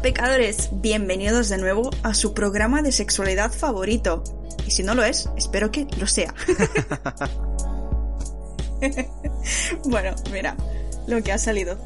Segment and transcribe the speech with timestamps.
[0.00, 4.24] Hola pecadores, bienvenidos de nuevo a su programa de sexualidad favorito.
[4.66, 6.34] Y si no lo es, espero que lo sea.
[9.84, 10.56] bueno, mira,
[11.06, 11.76] lo que ha salido.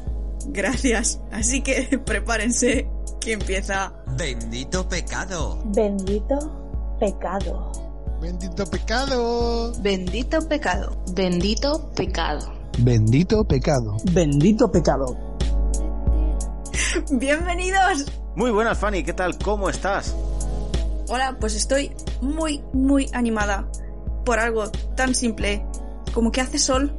[0.45, 1.19] Gracias.
[1.29, 2.87] Así que prepárense
[3.19, 3.91] que empieza.
[4.15, 5.61] Bendito pecado.
[5.65, 7.73] Bendito pecado.
[8.21, 9.73] Bendito pecado.
[9.81, 11.03] Bendito pecado.
[11.11, 12.53] Bendito pecado.
[12.77, 13.97] Bendito pecado.
[14.13, 15.24] Bendito pecado.
[17.11, 18.05] Bienvenidos.
[18.35, 19.37] Muy buenas, Fanny, ¿qué tal?
[19.37, 20.15] ¿Cómo estás?
[21.07, 23.69] Hola, pues estoy muy, muy animada
[24.25, 25.65] por algo tan simple
[26.13, 26.95] como que hace sol.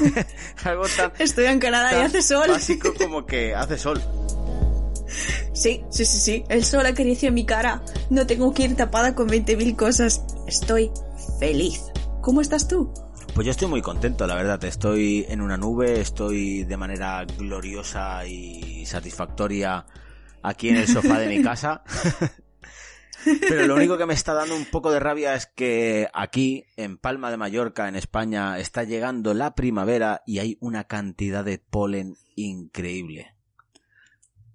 [0.64, 2.48] Algo tan, Estoy en Canadá y hace sol.
[2.48, 4.00] básico como que hace sol.
[5.52, 6.44] Sí, sí, sí, sí.
[6.48, 7.82] El sol acaricia mi cara.
[8.10, 10.22] No tengo que ir tapada con 20.000 cosas.
[10.46, 10.90] Estoy
[11.40, 11.82] feliz.
[12.20, 12.92] ¿Cómo estás tú?
[13.34, 14.62] Pues yo estoy muy contento, la verdad.
[14.64, 19.86] Estoy en una nube, estoy de manera gloriosa y satisfactoria
[20.42, 21.82] aquí en el sofá de mi casa.
[23.24, 26.96] Pero lo único que me está dando un poco de rabia es que aquí, en
[26.96, 32.16] Palma de Mallorca, en España, está llegando la primavera y hay una cantidad de polen
[32.36, 33.34] increíble.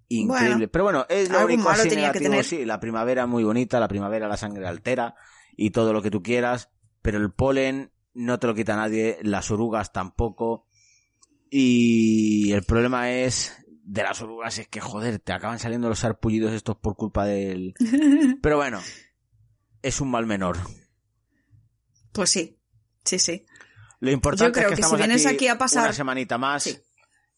[0.07, 0.55] Increíble.
[0.55, 2.45] Bueno, Pero bueno, es lo único así tenía que negativo, tener.
[2.45, 2.65] sí.
[2.65, 5.15] La primavera muy bonita, la primavera la sangre altera
[5.55, 6.69] y todo lo que tú quieras,
[7.01, 10.65] pero el polen no te lo quita nadie, las orugas tampoco.
[11.49, 16.52] Y el problema es de las orugas es que joder, te acaban saliendo los sarpullidos
[16.53, 17.73] estos por culpa del
[18.41, 18.81] Pero bueno,
[19.81, 20.58] es un mal menor.
[22.11, 22.58] Pues sí,
[23.03, 23.45] sí, sí.
[24.00, 26.63] Lo importante Yo creo es que, que si vienes aquí a pasar- una semanita más
[26.63, 26.78] Sí.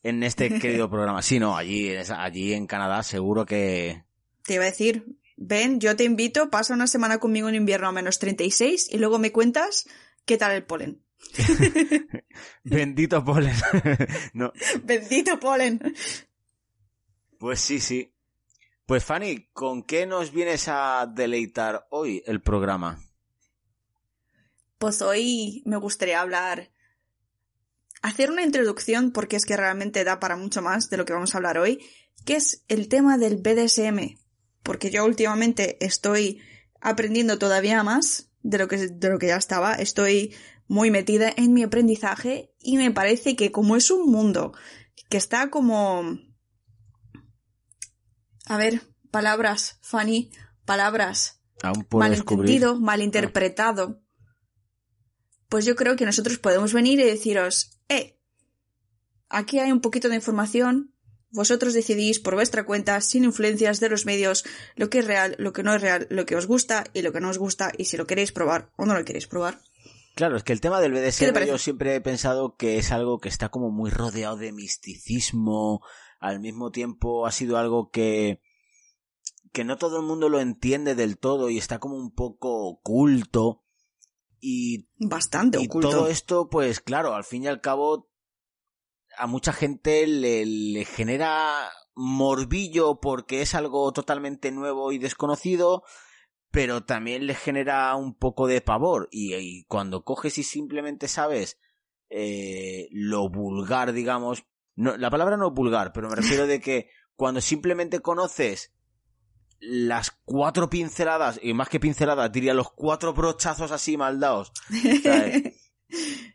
[0.03, 1.21] en este querido programa.
[1.21, 4.03] Sí, no, allí allí en Canadá seguro que
[4.43, 5.05] Te iba a decir,
[5.35, 9.19] ven, yo te invito, pasa una semana conmigo en invierno a menos 36 y luego
[9.19, 9.87] me cuentas
[10.25, 11.01] qué tal el polen.
[12.63, 13.53] bendito polen.
[14.33, 14.53] no,
[14.83, 15.81] Bendito polen.
[17.39, 18.13] Pues sí, sí.
[18.85, 22.99] Pues Fanny, ¿con qué nos vienes a deleitar hoy el programa?
[24.77, 26.71] Pues hoy me gustaría hablar,
[28.01, 31.33] hacer una introducción porque es que realmente da para mucho más de lo que vamos
[31.33, 31.79] a hablar hoy,
[32.25, 34.17] que es el tema del BDSM.
[34.63, 36.41] Porque yo últimamente estoy
[36.79, 39.73] aprendiendo todavía más de lo que, de lo que ya estaba.
[39.73, 40.33] Estoy
[40.67, 44.53] muy metida en mi aprendizaje y me parece que como es un mundo
[45.09, 46.19] que está como...
[48.47, 48.81] A ver,
[49.11, 50.31] palabras, Fanny,
[50.65, 52.49] palabras Aún puedo descubrir.
[52.49, 54.01] malentendido, malinterpretado.
[55.49, 58.19] Pues yo creo que nosotros podemos venir y deciros, eh,
[59.29, 60.93] aquí hay un poquito de información,
[61.29, 65.53] vosotros decidís por vuestra cuenta, sin influencias de los medios, lo que es real, lo
[65.53, 67.85] que no es real, lo que os gusta y lo que no os gusta, y
[67.85, 69.59] si lo queréis probar o no lo queréis probar.
[70.15, 72.91] Claro, es que el tema del ¿Qué te BDSM yo siempre he pensado que es
[72.91, 75.83] algo que está como muy rodeado de misticismo,
[76.19, 78.41] al mismo tiempo ha sido algo que
[79.53, 83.63] que no todo el mundo lo entiende del todo y está como un poco oculto
[84.39, 85.89] y Bastante Y oculto.
[85.89, 88.09] todo esto, pues claro, al fin y al cabo,
[89.17, 95.83] a mucha gente le, le genera morbillo porque es algo totalmente nuevo y desconocido,
[96.51, 99.07] pero también le genera un poco de pavor.
[99.11, 101.57] Y, y cuando coges y simplemente sabes
[102.09, 104.45] eh, lo vulgar, digamos,
[104.77, 108.73] no, la palabra no vulgar, pero me refiero de que cuando simplemente conoces
[109.59, 114.53] las cuatro pinceladas, y más que pinceladas, diría los cuatro brochazos así mal dados.
[115.03, 115.73] ¿sabes?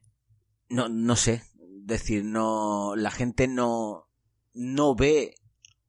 [0.69, 1.43] No, no sé.
[1.59, 2.97] Decir, no.
[2.97, 4.09] La gente no.
[4.55, 5.35] No ve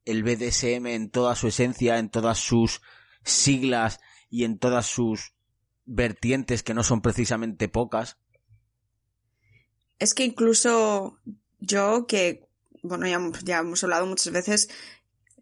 [0.04, 2.82] el BDSM en toda su esencia, en todas sus
[3.24, 5.36] siglas y en todas sus
[5.86, 8.18] vertientes que no son precisamente pocas.
[10.00, 11.22] Es que incluso
[11.64, 12.48] yo que,
[12.82, 14.70] bueno, ya, ya hemos hablado muchas veces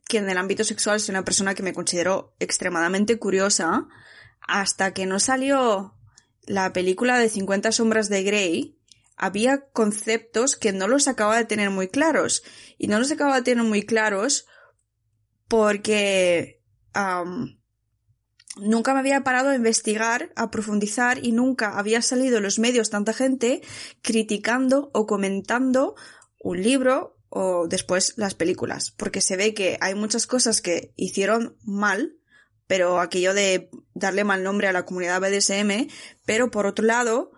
[0.08, 3.88] que en el ámbito sexual soy una persona que me considero extremadamente curiosa,
[4.42, 5.96] hasta que no salió
[6.44, 8.78] la película de 50 sombras de Grey,
[9.16, 12.44] había conceptos que no los acababa de tener muy claros.
[12.78, 14.48] Y no los acababa de tener muy claros
[15.48, 16.62] porque
[18.58, 22.90] nunca me había parado a investigar, a profundizar y nunca había salido en los medios
[22.90, 23.62] tanta gente
[24.02, 25.96] criticando o comentando
[26.40, 31.56] un libro o después las películas, porque se ve que hay muchas cosas que hicieron
[31.64, 32.18] mal
[32.72, 35.90] pero aquello de darle mal nombre a la comunidad BDSM,
[36.26, 37.34] pero por otro lado,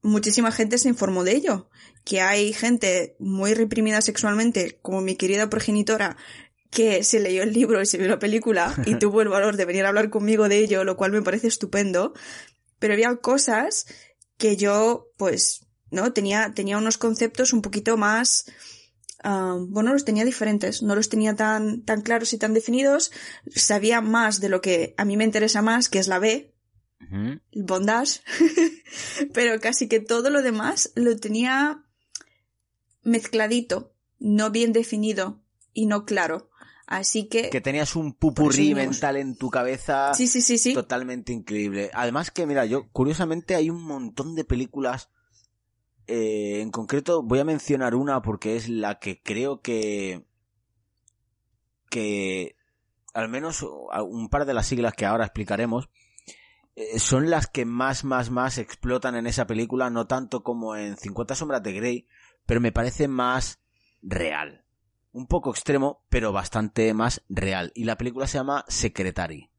[0.00, 1.68] muchísima gente se informó de ello,
[2.04, 6.16] que hay gente muy reprimida sexualmente, como mi querida progenitora,
[6.70, 9.64] que se leyó el libro y se vio la película y tuvo el valor de
[9.64, 12.14] venir a hablar conmigo de ello, lo cual me parece estupendo,
[12.78, 13.86] pero había cosas
[14.38, 16.12] que yo, pues, ¿no?
[16.12, 18.46] Tenía, tenía unos conceptos un poquito más,
[19.22, 23.12] ah, bueno, los tenía diferentes, no los tenía tan, tan claros y tan definidos,
[23.54, 26.54] sabía más de lo que a mí me interesa más, que es la B,
[27.10, 28.20] el bondage,
[29.34, 31.84] pero casi que todo lo demás lo tenía
[33.02, 35.42] mezcladito, no bien definido
[35.72, 36.49] y no claro.
[36.90, 40.74] Así que, Que tenías un pupurrí mental en tu cabeza sí, sí, sí, sí.
[40.74, 41.90] totalmente increíble.
[41.94, 45.08] Además que, mira, yo, curiosamente, hay un montón de películas.
[46.08, 50.24] eh, en concreto, voy a mencionar una porque es la que creo que.
[51.88, 52.56] que.
[53.14, 55.88] al menos un par de las siglas que ahora explicaremos.
[56.76, 60.96] eh, son las que más, más, más explotan en esa película, no tanto como en
[60.96, 62.06] 50 sombras de Grey,
[62.46, 63.60] pero me parece más
[64.02, 64.64] real.
[65.12, 67.72] Un poco extremo, pero bastante más real.
[67.74, 69.50] Y la película se llama Secretary.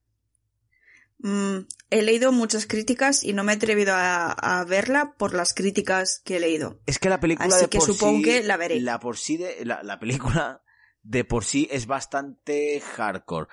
[1.20, 5.54] Mm, he leído muchas críticas y no me he atrevido a, a verla por las
[5.54, 6.80] críticas que he leído.
[6.86, 8.80] Es que la película Así de que por supongo sí, que la veré.
[8.80, 10.64] La por sí de, la, la película
[11.04, 13.48] de por sí es bastante hardcore.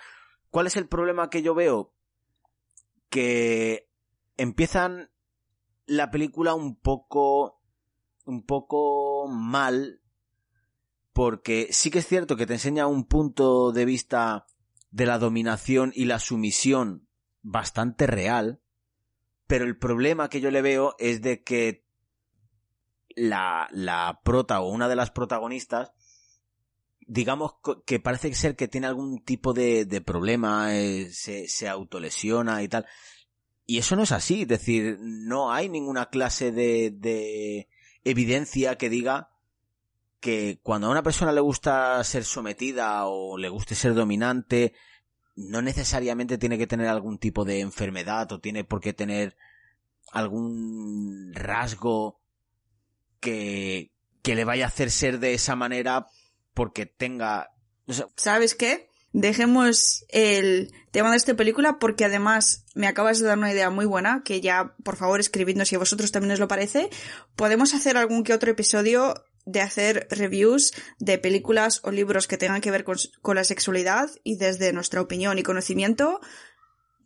[0.51, 1.95] ¿Cuál es el problema que yo veo?
[3.11, 3.91] Que
[4.37, 5.11] empiezan
[5.87, 7.61] la película un poco
[8.25, 9.98] un poco mal
[11.19, 14.47] porque sí que es cierto que te enseña un punto de vista
[14.93, 17.09] de la dominación y la sumisión
[17.43, 18.61] bastante real,
[19.49, 21.85] pero el problema que yo le veo es de que
[23.17, 25.91] la, la prota o una de las protagonistas,
[27.01, 27.55] digamos
[27.85, 32.69] que parece ser que tiene algún tipo de, de problema, eh, se, se autolesiona y
[32.69, 32.87] tal.
[33.67, 37.69] Y eso no es así, es decir, no hay ninguna clase de, de
[38.05, 39.31] evidencia que diga
[40.21, 44.75] que cuando a una persona le gusta ser sometida o le guste ser dominante,
[45.37, 49.37] no necesariamente tiene que tener algún tipo de enfermedad o tiene por qué tener
[50.13, 52.21] algún rasgo
[53.21, 53.93] que,
[54.23, 56.07] que le vaya a hacer ser de esa manera
[56.55, 57.51] porque tenga...
[58.17, 58.89] ¿Sabes qué?
[59.13, 63.87] Dejemos el tema de esta película porque además me acabas de dar una idea muy
[63.87, 66.91] buena que ya, por favor, escribidnos si a vosotros también os lo parece.
[67.37, 69.15] Podemos hacer algún que otro episodio
[69.49, 74.11] de hacer reviews de películas o libros que tengan que ver con, con la sexualidad
[74.23, 76.21] y desde nuestra opinión y conocimiento,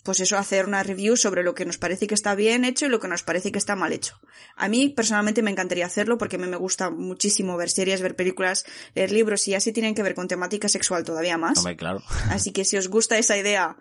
[0.02, 2.88] pues eso, hacer una review sobre lo que nos parece que está bien hecho y
[2.88, 4.20] lo que nos parece que está mal hecho.
[4.56, 8.16] A mí personalmente me encantaría hacerlo porque a mí me gusta muchísimo ver series, ver
[8.16, 8.64] películas,
[8.94, 11.58] leer libros y así tienen que ver con temática sexual todavía más.
[11.58, 12.02] hombre, claro.
[12.30, 13.76] Así que si os gusta esa idea,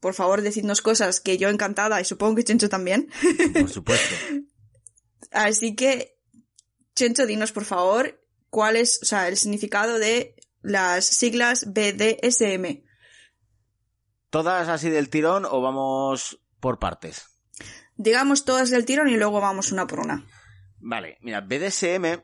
[0.00, 3.10] por favor decidnos cosas que yo encantada y supongo que Chencho también.
[3.52, 4.14] Por supuesto.
[5.30, 6.17] Así que,
[6.98, 12.82] Chencho, dinos por favor cuál es, o sea, el significado de las siglas BDSM.
[14.30, 17.38] ¿Todas así del tirón o vamos por partes?
[17.96, 20.26] Digamos todas del tirón y luego vamos una por una.
[20.80, 22.20] Vale, mira, BDSM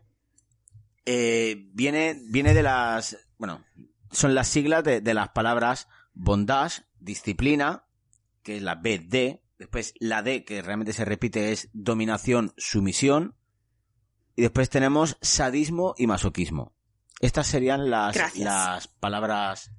[1.07, 3.17] eh, viene, viene de las...
[3.39, 3.65] Bueno,
[4.11, 7.87] son las siglas de, de las palabras bondage, disciplina,
[8.43, 13.37] que es la BD, después la D, que realmente se repite, es dominación, sumisión,
[14.37, 16.75] y después tenemos sadismo y masoquismo.
[17.21, 18.45] Estas serían las, Gracias.
[18.45, 19.71] las palabras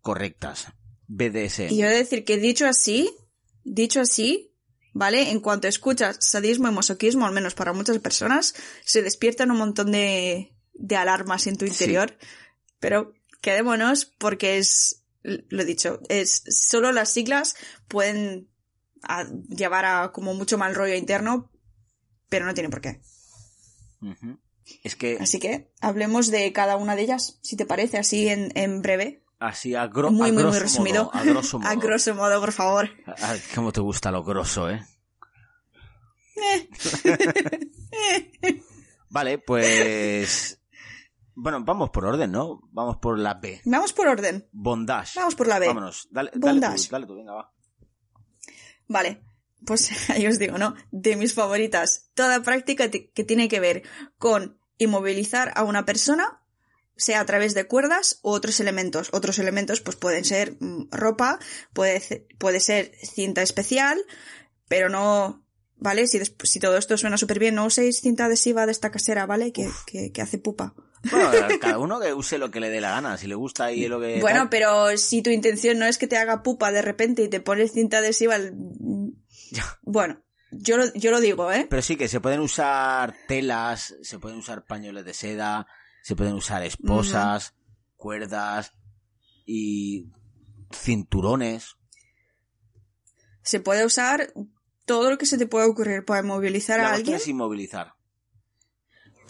[0.00, 0.66] correctas.
[1.06, 1.68] BDSM.
[1.72, 3.10] Y yo he de decir que dicho así,
[3.64, 4.54] dicho así,
[4.94, 5.30] ¿vale?
[5.30, 9.90] En cuanto escuchas sadismo y masoquismo, al menos para muchas personas, se despiertan un montón
[9.90, 11.72] de, de alarmas en tu Sí.
[11.72, 12.16] interior.
[12.78, 17.56] Pero quedémonos porque es, lo he dicho, es solo las siglas
[17.88, 18.48] pueden
[19.02, 21.50] a- llevar a como mucho mal rollo interno,
[22.28, 23.00] pero no tiene por qué.
[24.00, 24.38] Ujú.
[24.84, 28.52] Es que Así que hablemos de cada una de ellas, si te parece, así en,
[28.54, 29.22] en breve.
[29.38, 31.04] así a, gro- muy, a muy, muy grosso resumido.
[31.06, 31.68] modo, a grosso modo.
[31.70, 32.90] A grosso modo, por favor.
[33.54, 34.80] Cómo te gusta lo grosso, ¿eh?
[39.08, 40.56] Vale, pues...
[41.34, 42.60] Bueno, vamos por orden, ¿no?
[42.70, 43.60] Vamos por la B.
[43.64, 44.46] Vamos por orden.
[44.52, 45.12] Bondage.
[45.18, 45.66] Vamos por la B.
[45.68, 46.08] Vámonos.
[46.10, 47.52] Dale, dale tú, dale tú, venga, va.
[48.88, 49.22] Vale,
[49.66, 50.74] pues ahí os digo, ¿no?
[50.90, 52.10] De mis favoritas.
[52.14, 53.82] Toda práctica ti- que tiene que ver
[54.18, 56.42] con inmovilizar a una persona,
[56.96, 59.08] sea a través de cuerdas u otros elementos.
[59.12, 61.38] Otros elementos pues pueden ser mm, ropa,
[61.72, 63.98] puede, puede ser cinta especial,
[64.68, 65.44] pero no...
[65.82, 66.06] ¿Vale?
[66.08, 69.50] Si, si todo esto suena súper bien, no uséis cinta adhesiva de esta casera, ¿vale?
[69.50, 70.74] Que, que, que hace pupa.
[71.10, 73.88] Bueno, cada uno que use lo que le dé la gana, si le gusta y
[73.88, 74.20] lo que...
[74.20, 74.48] Bueno, tal.
[74.50, 77.72] pero si tu intención no es que te haga pupa de repente y te pones
[77.72, 78.36] cinta adhesiva,
[79.82, 81.66] bueno, yo lo, yo lo digo, ¿eh?
[81.68, 85.66] Pero sí que se pueden usar telas, se pueden usar pañuelos de seda,
[86.02, 87.54] se pueden usar esposas,
[87.96, 88.72] cuerdas
[89.46, 90.10] y
[90.72, 91.76] cinturones.
[93.42, 94.32] Se puede usar
[94.86, 97.16] todo lo que se te pueda ocurrir para movilizar La a alguien.
[97.16, 97.94] es inmovilizar.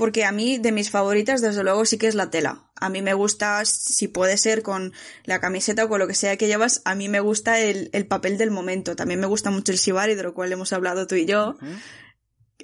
[0.01, 2.71] Porque a mí, de mis favoritas, desde luego, sí que es la tela.
[2.75, 6.39] A mí me gusta, si puede ser con la camiseta o con lo que sea
[6.39, 8.97] que llevas, a mí me gusta el, el papel del momento.
[8.97, 11.59] También me gusta mucho el shibari, de lo cual hemos hablado tú y yo,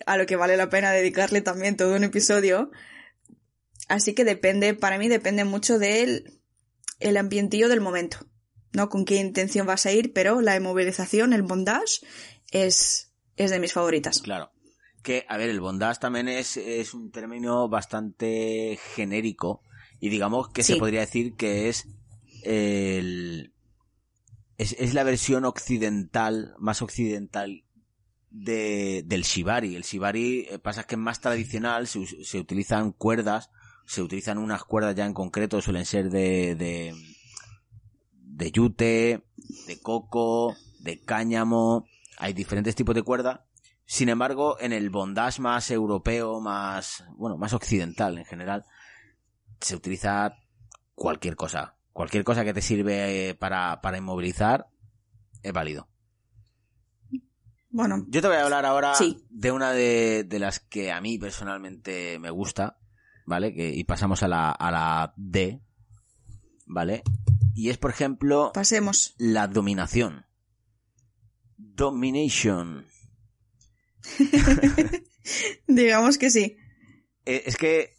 [0.07, 2.71] a lo que vale la pena dedicarle también todo un episodio.
[3.87, 6.41] Así que depende, para mí depende mucho del
[7.01, 8.17] el ambientillo del momento.
[8.73, 12.01] No con qué intención vas a ir, pero la inmovilización, el bondage,
[12.51, 14.23] es, es de mis favoritas.
[14.23, 14.51] Claro.
[15.07, 19.63] Que, a ver, el bondage también es, es un término bastante genérico
[20.01, 21.87] y digamos que se podría decir que es
[22.43, 23.53] el...
[24.59, 27.63] Es, es la versión occidental, más occidental
[28.31, 29.77] de, del shibari.
[29.77, 33.51] El shibari eh, pasa que es más tradicional, se, se utilizan cuerdas,
[33.87, 36.95] se utilizan unas cuerdas ya en concreto, suelen ser de, de,
[38.23, 39.23] de yute,
[39.69, 41.87] de coco, de cáñamo,
[42.19, 43.46] hay diferentes tipos de cuerda.
[43.87, 48.65] Sin embargo, en el bondage más europeo, más, bueno, más occidental en general,
[49.61, 50.37] se utiliza
[50.95, 51.77] cualquier cosa.
[51.93, 54.67] Cualquier cosa que te sirve eh, para, para inmovilizar
[55.43, 55.89] es válido.
[57.71, 59.25] Bueno, Yo te voy a hablar ahora Sí.
[59.31, 62.79] de una de, de las que a mí personalmente me gusta,
[63.27, 63.55] ¿vale?
[63.55, 65.61] Que, y pasamos a la, a la D,
[66.67, 67.03] ¿vale?
[67.55, 69.15] Y es, por ejemplo, pasemos.
[69.19, 70.25] la dominación.
[71.57, 72.87] Domination.
[75.67, 76.57] Digamos que sí.
[77.25, 77.97] Eh, es que,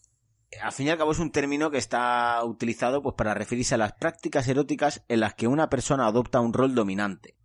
[0.62, 3.78] al fin y al cabo, es un término que está utilizado pues, para referirse a
[3.78, 7.36] las prácticas eróticas en las que una persona adopta un rol dominante,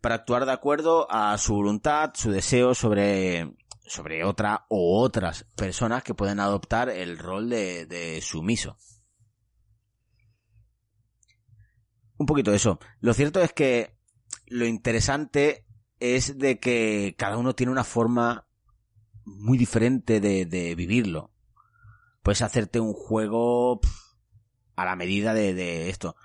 [0.00, 6.02] para actuar de acuerdo a su voluntad, su deseo sobre, sobre otra o otras personas
[6.02, 8.76] que pueden adoptar el rol de, de sumiso.
[12.16, 12.80] Un poquito eso.
[13.00, 13.96] Lo cierto es que
[14.46, 15.67] lo interesante
[16.00, 18.46] es de que cada uno tiene una forma
[19.24, 21.30] muy diferente de, de vivirlo.
[22.22, 23.94] Puedes hacerte un juego pf,
[24.76, 26.16] a la medida de, de esto.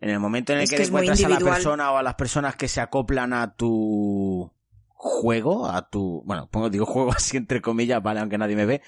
[0.00, 2.14] En el momento en el Es que, que encuentras a la persona o a las
[2.14, 4.52] personas que se acoplan a tu
[4.88, 8.82] juego, a tu, bueno, pongo, digo juego así entre comillas, vale, aunque nadie me ve,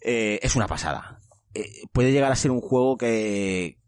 [0.00, 1.20] eh, es una pasada.
[1.54, 3.78] Eh, puede llegar a ser un juego que,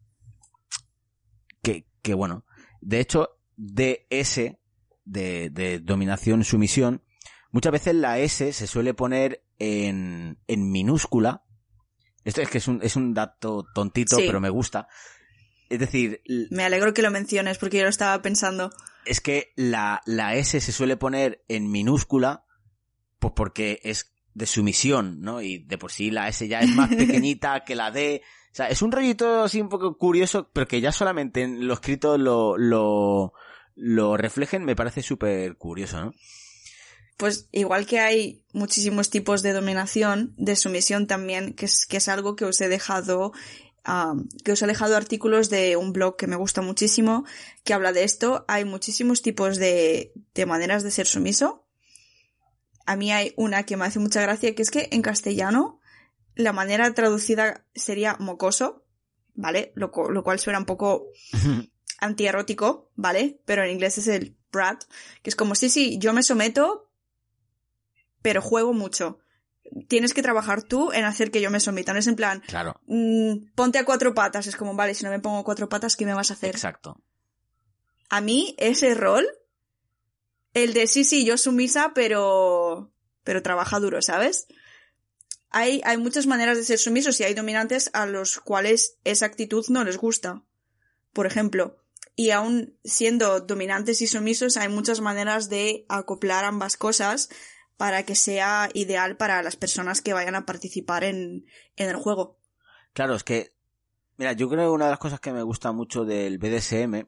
[1.62, 2.44] que, que bueno,
[2.80, 4.56] de hecho, DS,
[5.04, 7.02] de, de dominación sumisión,
[7.50, 11.44] muchas veces la S se suele poner en, en minúscula.
[12.25, 14.25] Esto es que es un, es un dato tontito, Sí.
[14.26, 14.88] pero me gusta.
[15.68, 18.71] Es decir, Me alegro que lo menciones porque yo lo estaba pensando.
[19.06, 22.44] es que la, la S se suele poner en minúscula,
[23.18, 25.42] pues porque es de sumisión, ¿no?
[25.42, 28.23] Y de por sí la S ya es más pequeñita que la D.
[28.52, 31.75] O sea, es un rollito así un poco curioso, pero que ya solamente en lo
[31.75, 33.32] escrito lo, lo,
[33.75, 36.14] lo reflejen, me parece súper curioso, ¿no?
[37.17, 42.09] Pues igual que hay muchísimos tipos de dominación, de sumisión también, que es, que es
[42.09, 43.33] algo que os he dejado,
[44.45, 47.25] que os he dejado artículos de un blog que me gusta muchísimo,
[47.64, 48.45] que habla de esto.
[48.49, 51.69] Hay muchísimos tipos de, de maneras de ser sumiso.
[52.87, 55.81] A mí hay una que me hace mucha gracia, que es que en castellano
[56.35, 58.85] la manera traducida sería mocoso,
[59.35, 59.73] ¿vale?
[59.76, 61.07] Lo cual suena un poco
[62.02, 63.40] antierótico, ¿vale?
[63.47, 64.85] Pero en inglés es el brat,
[65.23, 66.90] que es como, sí, sí, yo me someto,
[68.21, 69.21] pero juego mucho.
[69.88, 71.92] Tienes que trabajar tú en hacer que yo me someta.
[71.92, 74.47] No es en plan, Claro, mm, ponte a cuatro patas.
[74.47, 76.50] Es como, vale, si no me pongo a cuatro patas, ¿qué me vas a hacer?
[76.50, 77.00] exacto.
[78.11, 79.26] A mí, ese rol,
[80.52, 82.92] el de sí, sí, yo sumisa, pero,
[83.25, 84.49] pero trabaja duro, ¿sabes?
[85.49, 89.64] Hay, hay muchas maneras de ser sumisos y hay dominantes a los cuales esa actitud
[89.68, 90.42] no les gusta.
[91.12, 91.82] Por ejemplo,
[92.14, 97.28] y aún siendo dominantes y sumisos, hay muchas maneras de acoplar ambas cosas
[97.76, 102.38] para que sea ideal para las personas que vayan a participar en, en el juego.
[102.92, 103.54] Claro, es que,
[104.19, 107.07] mira, yo creo que una de las cosas que me gusta mucho del BDSM,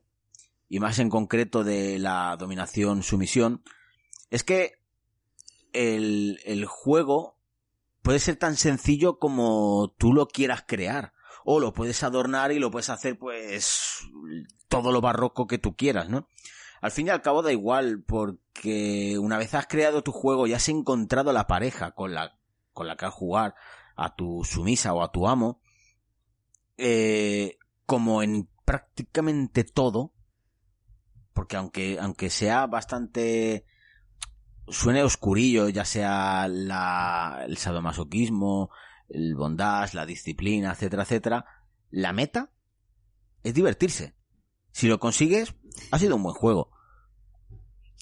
[0.68, 3.62] y más en concreto de la dominación-sumisión,
[4.30, 4.72] es que
[5.72, 7.38] el, el juego
[8.02, 11.12] puede ser tan sencillo como tú lo quieras crear.
[11.44, 14.00] O lo puedes adornar y lo puedes hacer, pues,
[14.68, 16.28] todo lo barroco que tú quieras, ¿no?
[16.80, 20.52] Al fin y al cabo da igual, porque una vez has creado tu juego y
[20.52, 22.38] has encontrado la pareja con la,
[22.72, 23.54] con la que al jugar,
[23.96, 25.60] a tu sumisa o a tu amo,
[26.76, 30.12] eh, como en prácticamente todo,
[31.32, 33.64] porque aunque, aunque sea bastante
[34.68, 38.70] suene oscurillo, ya sea la, el sadomasoquismo,
[39.08, 41.46] el bondage, la disciplina, etcétera, etcétera,
[41.90, 42.50] la meta
[43.42, 44.14] es divertirse.
[44.74, 45.54] Si lo consigues,
[45.92, 46.68] ha sido un buen juego.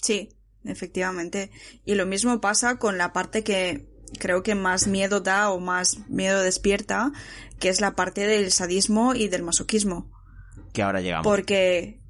[0.01, 0.29] Sí,
[0.63, 1.51] efectivamente.
[1.85, 3.87] Y lo mismo pasa con la parte que
[4.17, 7.11] creo que más miedo da o más miedo despierta,
[7.59, 10.11] que es la parte del sadismo y del masoquismo.
[10.73, 11.27] Que ahora llegamos.
[11.27, 12.01] Porque...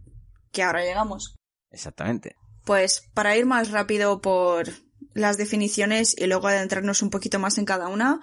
[0.54, 1.36] que ahora llegamos.
[1.70, 2.38] Exactamente.
[2.64, 4.70] Pues para ir más rápido por
[5.14, 8.22] las definiciones y luego adentrarnos un poquito más en cada una,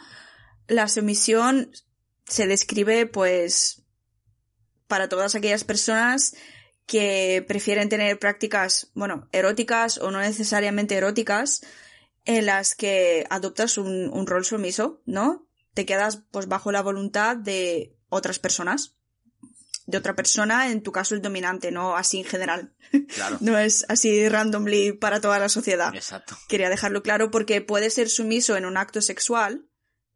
[0.68, 1.70] la sumisión
[2.24, 3.79] se describe pues
[4.90, 6.34] para todas aquellas personas
[6.84, 11.62] que prefieren tener prácticas, bueno, eróticas o no necesariamente eróticas,
[12.24, 15.46] en las que adoptas un, un rol sumiso, ¿no?
[15.72, 18.96] Te quedas pues bajo la voluntad de otras personas.
[19.86, 22.74] De otra persona, en tu caso el dominante, no así en general.
[23.14, 23.38] Claro.
[23.40, 25.94] No es así randomly para toda la sociedad.
[25.94, 26.36] Exacto.
[26.48, 29.69] Quería dejarlo claro porque puede ser sumiso en un acto sexual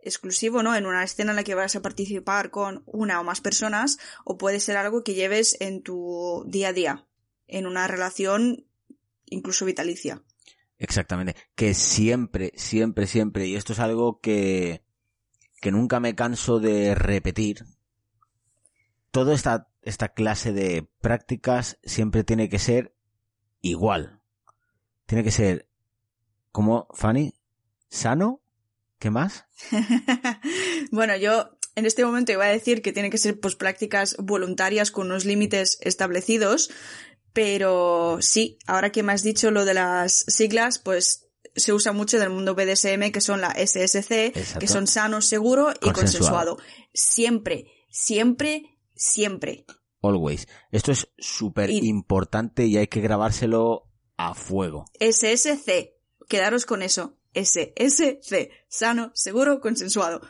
[0.04, 0.74] exclusivo, ¿no?
[0.74, 4.38] En una escena en la que vas a participar con una o más personas, o
[4.38, 7.06] puede ser algo que lleves en tu día a día,
[7.46, 8.66] en una relación
[9.26, 10.22] incluso vitalicia.
[10.78, 11.34] Exactamente.
[11.54, 14.84] Que siempre, siempre, siempre, y esto es algo que,
[15.60, 17.64] que nunca me canso de repetir,
[19.10, 22.94] toda esta, esta clase de prácticas siempre tiene que ser
[23.60, 24.20] igual.
[25.06, 25.68] Tiene que ser,
[26.50, 27.34] como, Fanny,
[27.88, 28.43] sano,
[28.98, 29.44] ¿qué más?
[30.90, 34.90] bueno, yo en este momento iba a decir que tiene que ser pues prácticas voluntarias
[34.90, 36.70] con unos límites establecidos,
[37.32, 42.18] pero sí, ahora que me has dicho lo de las siglas, pues se usa mucho
[42.18, 44.58] del mundo BDSM, que son la SSC, Exacto.
[44.60, 46.56] que son sano, seguro y Consensuado.
[46.56, 46.58] consensuado.
[46.92, 49.64] Siempre, siempre, siempre.
[50.02, 50.46] Always.
[50.70, 54.84] Esto es súper Y- importante y hay que grabárselo a fuego.
[55.00, 55.96] SSC,
[56.28, 57.16] quedaros con eso.
[57.34, 60.20] SSC, sano, seguro, consensuado.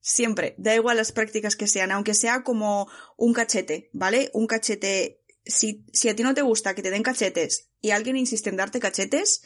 [0.00, 4.30] Siempre, da igual las prácticas que sean, aunque sea como un cachete, ¿vale?
[4.34, 8.16] Un cachete, si, si a ti no te gusta que te den cachetes y alguien
[8.16, 9.42] insiste en darte cachetes,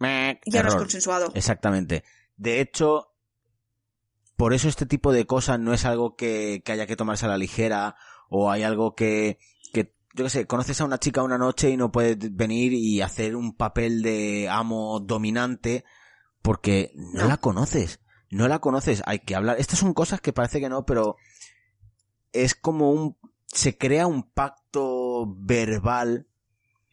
[0.00, 1.32] ya no es consensuado.
[1.34, 2.04] Exactamente.
[2.36, 3.12] De hecho,
[4.36, 7.28] por eso este tipo de cosas no es algo que, que haya que tomarse a
[7.28, 7.96] la ligera
[8.28, 9.38] o hay algo que,
[9.72, 13.00] que, yo qué sé, conoces a una chica una noche y no puedes venir y
[13.00, 15.84] hacer un papel de amo dominante
[16.42, 17.28] porque no, No.
[17.28, 18.00] la conoces.
[18.30, 19.02] No la conoces.
[19.06, 19.56] Hay que hablar.
[19.60, 21.16] Estas son cosas que parece que no, pero
[22.32, 26.26] es como un, se crea un pacto verbal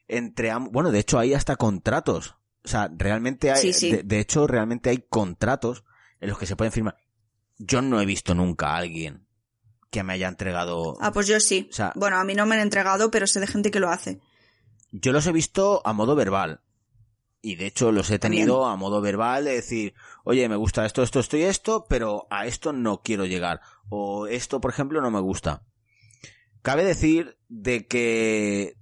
[0.07, 0.71] entre ambos.
[0.73, 2.35] Bueno, de hecho hay hasta contratos.
[2.63, 3.91] O sea, realmente hay, Sí, sí.
[3.91, 5.85] De, de hecho, realmente hay contratos
[6.19, 6.97] en los que se pueden firmar.
[7.57, 9.25] Yo no he visto nunca a alguien
[9.89, 10.97] que me haya entregado.
[10.99, 11.67] Ah, pues yo sí.
[11.69, 13.89] O sea- bueno, a mí no me han entregado, pero sé de gente que lo
[13.89, 14.19] hace.
[14.91, 16.61] Yo los he visto a modo verbal.
[17.41, 19.93] Y de hecho los he tenido a modo verbal de decir,
[20.25, 23.61] oye, me gusta esto, esto, esto y esto, pero a esto no quiero llegar.
[23.89, 25.63] O esto, por ejemplo, no me gusta.
[26.61, 28.75] Cabe decir de que,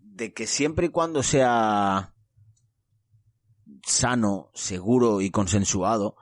[0.00, 2.14] de que siempre y cuando sea
[3.82, 6.16] sano, seguro y consensuado,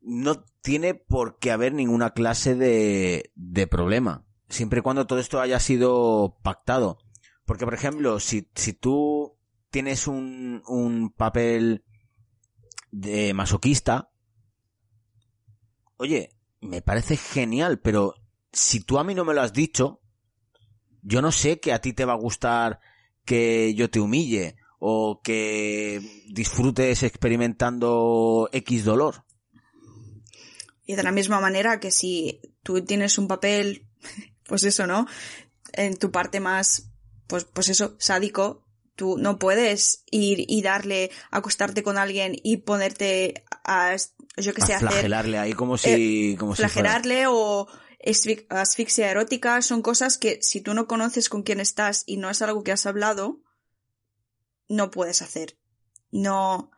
[0.00, 4.26] no tiene por qué haber ninguna clase de, de problema.
[4.48, 6.98] Siempre y cuando todo esto haya sido pactado.
[7.44, 9.19] Porque, por ejemplo, si, si tú
[9.70, 11.84] tienes un, un papel
[12.90, 14.10] de masoquista,
[15.96, 16.30] oye,
[16.60, 18.14] me parece genial, pero
[18.52, 20.00] si tú a mí no me lo has dicho,
[21.02, 22.80] yo no sé que a ti te va a gustar
[23.24, 29.24] que yo te humille o que disfrutes experimentando X dolor.
[30.84, 33.86] Y de la misma manera que si tú tienes un papel,
[34.48, 35.06] pues eso, ¿no?
[35.72, 36.90] En tu parte más,
[37.28, 38.66] pues, pues eso, sádico,
[39.00, 43.96] tú no puedes ir y darle, acostarte con alguien y ponerte a,
[44.36, 46.68] yo que sé, a hacer, flagelarle ahí como si, como si fuera-
[47.00, 47.66] flagelarle o
[48.04, 52.28] asfi- asfixia erótica, son cosas que si tú no conoces con quién estás y no
[52.28, 53.40] es algo que has hablado,
[54.68, 55.56] no puedes hacer.
[56.10, 56.70] No,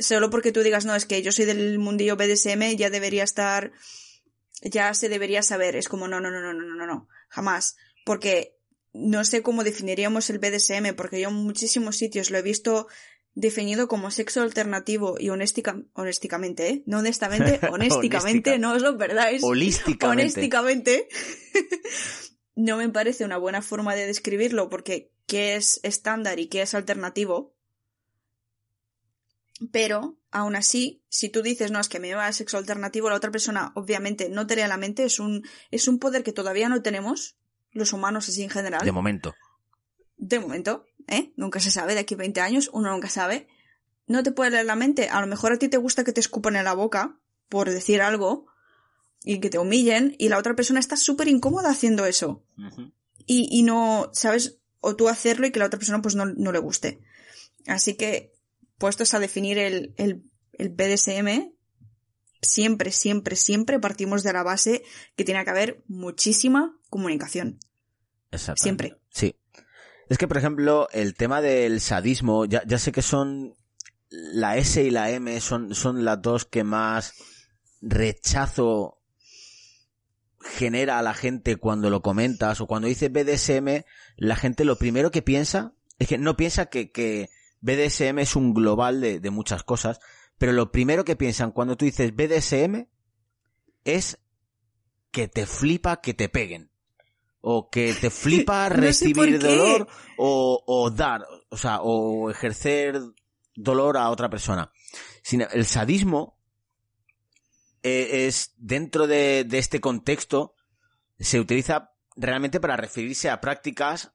[0.00, 3.70] solo porque tú digas, no, es que yo soy del mundillo BDSM, ya debería estar,
[4.62, 5.76] ya se debería saber.
[5.76, 7.76] Es como, no, no, no, no, no, no, no, jamás.
[8.04, 8.57] Porque
[8.98, 12.88] no sé cómo definiríamos el BDSM, porque yo en muchísimos sitios lo he visto
[13.34, 16.82] definido como sexo alternativo y honestica, honésticamente, ¿eh?
[16.86, 19.42] No honestamente, honésticamente, no os lo perdáis.
[19.44, 20.06] holísticamente.
[20.06, 21.08] Honésticamente,
[22.56, 26.74] no me parece una buena forma de describirlo porque qué es estándar y qué es
[26.74, 27.54] alternativo.
[29.72, 33.16] Pero, aún así, si tú dices, no, es que me va a sexo alternativo, la
[33.16, 36.68] otra persona obviamente no te lea la mente, es un, es un poder que todavía
[36.68, 37.36] no tenemos,
[37.78, 38.84] los humanos así en general.
[38.84, 39.34] De momento.
[40.16, 41.32] de momento, ¿eh?
[41.36, 43.48] Nunca se sabe, de aquí a 20 años, uno nunca sabe.
[44.06, 45.08] No te puede leer la mente.
[45.08, 48.02] A lo mejor a ti te gusta que te escupan en la boca por decir
[48.02, 48.46] algo
[49.24, 52.44] y que te humillen y la otra persona está súper incómoda haciendo eso.
[53.26, 54.58] Y, y no, ¿sabes?
[54.80, 57.00] O tú hacerlo y que la otra persona pues no, no le guste.
[57.66, 58.32] Así que,
[58.78, 61.52] puestos a definir el, el, el BDSM,
[62.40, 64.82] siempre, siempre, siempre partimos de la base
[65.16, 67.58] que tiene que haber muchísima comunicación.
[68.32, 68.96] Siempre.
[69.10, 69.36] Sí.
[70.08, 73.56] Es que, por ejemplo, el tema del sadismo, ya, ya sé que son
[74.10, 77.14] la S y la M son, son las dos que más
[77.80, 78.98] rechazo
[80.40, 83.84] genera a la gente cuando lo comentas o cuando dices BDSM,
[84.16, 87.28] la gente lo primero que piensa es que no piensa que, que
[87.60, 90.00] BDSM es un global de, de muchas cosas,
[90.38, 92.86] pero lo primero que piensan cuando tú dices BDSM
[93.84, 94.18] es
[95.10, 96.70] que te flipa que te peguen.
[97.40, 103.00] O que te flipa No sé recibir dolor o, o dar, o sea, o ejercer
[103.54, 104.72] dolor a otra persona.
[105.22, 106.38] Sin- el sadismo
[107.82, 110.54] eh, es, dentro de, de este contexto,
[111.18, 114.12] se utiliza realmente para referirse a prácticas,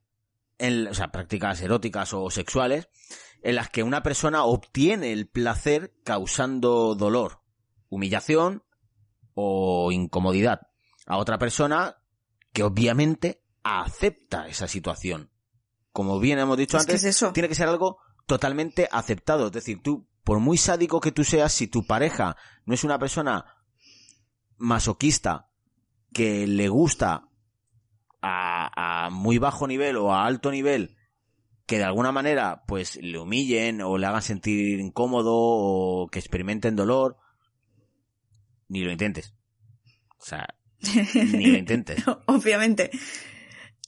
[0.57, 2.89] en, o sea, prácticas eróticas o sexuales,
[3.41, 7.41] en las que una persona obtiene el placer causando dolor,
[7.89, 8.63] humillación
[9.33, 10.67] o incomodidad
[11.05, 11.97] a otra persona
[12.53, 15.31] que obviamente acepta esa situación.
[15.91, 17.33] Como bien hemos dicho Es que antes, es eso.
[17.33, 19.47] tiene que ser algo totalmente aceptado.
[19.47, 22.99] Es decir, tú, por muy sádico que tú seas, si tu pareja no es una
[22.99, 23.45] persona
[24.57, 25.49] masoquista
[26.13, 27.27] que le gusta
[28.21, 30.95] a, a muy bajo nivel o a alto nivel
[31.65, 36.75] que de alguna manera pues le humillen o le hagan sentir incómodo o que experimenten
[36.75, 37.17] dolor,
[38.67, 39.33] ni lo intentes.
[40.19, 40.47] O sea,
[41.15, 42.03] ni lo intentes.
[42.27, 42.91] Obviamente.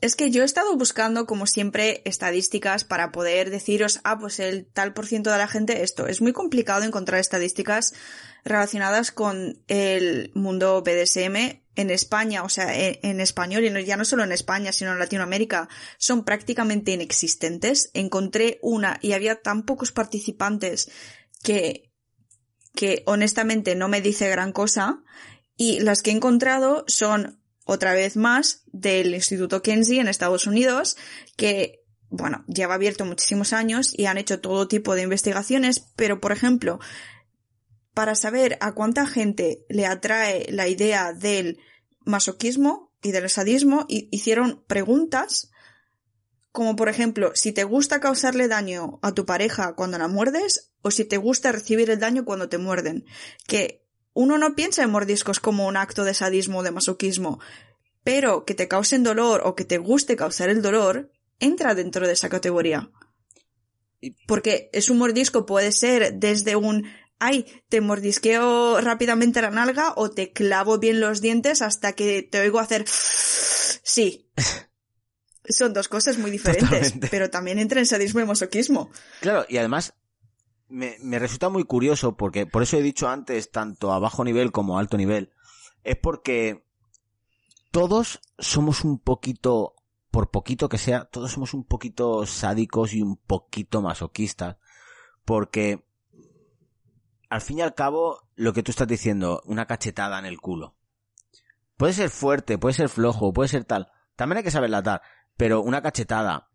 [0.02, 4.66] Es que yo he estado buscando, como siempre, estadísticas para poder deciros, ah, pues el
[4.68, 6.06] tal por ciento de la gente esto.
[6.08, 7.94] Es muy complicado encontrar estadísticas
[8.44, 13.96] relacionadas con el mundo BDSM en España, o sea, en, en español, y no- ya
[13.98, 17.90] no solo en España, sino en Latinoamérica, son prácticamente inexistentes.
[17.94, 20.92] Encontré una y había tan pocos participantes
[21.42, 21.90] que,
[22.76, 25.02] que honestamente no me dice gran cosa.
[25.58, 30.98] Y las que he encontrado son otra vez más del Instituto Kenzie en Estados Unidos,
[31.36, 36.32] que, bueno, lleva abierto muchísimos años y han hecho todo tipo de investigaciones, pero por
[36.32, 36.80] ejemplo,
[37.94, 41.58] para saber a cuánta gente le atrae la idea del
[42.02, 45.50] masoquismo y del sadismo, hi- hicieron preguntas
[46.52, 50.90] como por ejemplo, si te gusta causarle daño a tu pareja cuando la muerdes o
[50.90, 53.04] si te gusta recibir el daño cuando te muerden.
[53.46, 53.85] Que
[54.16, 57.40] uno no piensa en mordiscos como un acto de sadismo o de masoquismo,
[58.04, 62.14] pero que te causen dolor o que te guste causar el dolor, entra dentro de
[62.14, 62.90] esa categoría.
[64.26, 66.88] Porque es un mordisco, puede ser desde un
[67.20, 72.40] ay, te mordisqueo rápidamente la nalga o te clavo bien los dientes hasta que te
[72.40, 74.30] oigo hacer sí.
[75.48, 77.08] Son dos cosas muy diferentes, Totalmente.
[77.12, 78.90] pero también entra en sadismo y masoquismo.
[79.20, 79.94] Claro, y además
[80.68, 84.52] me, me resulta muy curioso porque por eso he dicho antes, tanto a bajo nivel
[84.52, 85.32] como a alto nivel,
[85.84, 86.66] es porque
[87.72, 89.76] todos somos un poquito,
[90.12, 94.58] por poquito que sea, todos somos un poquito sádicos y un poquito masoquistas,
[95.26, 95.86] porque
[97.30, 100.76] al fin y al cabo, lo que tú estás diciendo, una cachetada en el culo.
[101.78, 103.92] Puede ser fuerte, puede ser flojo, puede ser tal.
[104.16, 105.02] También hay que saberla dar.
[105.36, 106.50] Pero una cachetada,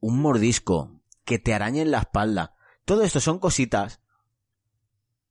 [0.00, 2.55] un mordisco, que te arañe en la espalda.
[2.86, 4.00] Todo esto son cositas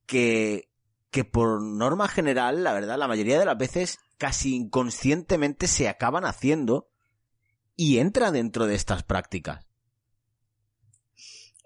[0.06, 0.70] que,
[1.10, 6.26] que por norma general, la verdad, la mayoría de las veces casi inconscientemente se acaban
[6.26, 6.90] haciendo
[7.74, 9.66] y entra dentro de estas prácticas.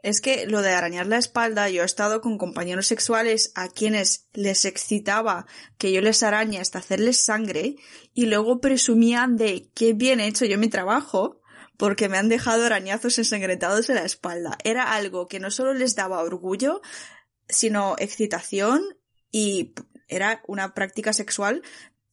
[0.03, 4.29] Es que lo de arañar la espalda, yo he estado con compañeros sexuales a quienes
[4.33, 7.75] les excitaba que yo les arañe hasta hacerles sangre
[8.15, 11.40] y luego presumían de qué bien he hecho yo mi trabajo
[11.81, 14.59] porque me han dejado arañazos ensangrentados en la espalda.
[14.65, 16.83] Era algo que no solo les daba orgullo,
[17.49, 18.83] sino excitación
[19.33, 19.73] y
[20.07, 21.63] era una práctica sexual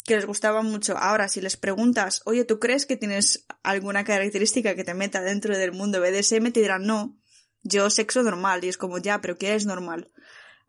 [0.06, 0.98] que les gustaba mucho.
[0.98, 5.58] Ahora, si les preguntas, oye, ¿tú crees que tienes alguna característica que te meta dentro
[5.58, 6.50] del mundo BDSM?
[6.54, 7.20] Te dirán no.
[7.62, 8.64] Yo sexo normal.
[8.64, 10.10] Y es como, ya, pero ¿qué es normal?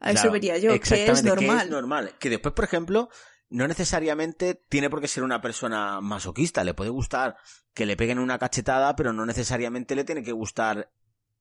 [0.00, 0.72] A eso vería yo.
[0.80, 1.58] ¿Qué es normal?
[1.58, 2.14] ¿Qué es normal?
[2.18, 3.10] Que después, por ejemplo,
[3.50, 6.64] no necesariamente tiene por qué ser una persona masoquista.
[6.64, 7.36] Le puede gustar
[7.74, 10.90] que le peguen una cachetada, pero no necesariamente le tiene que gustar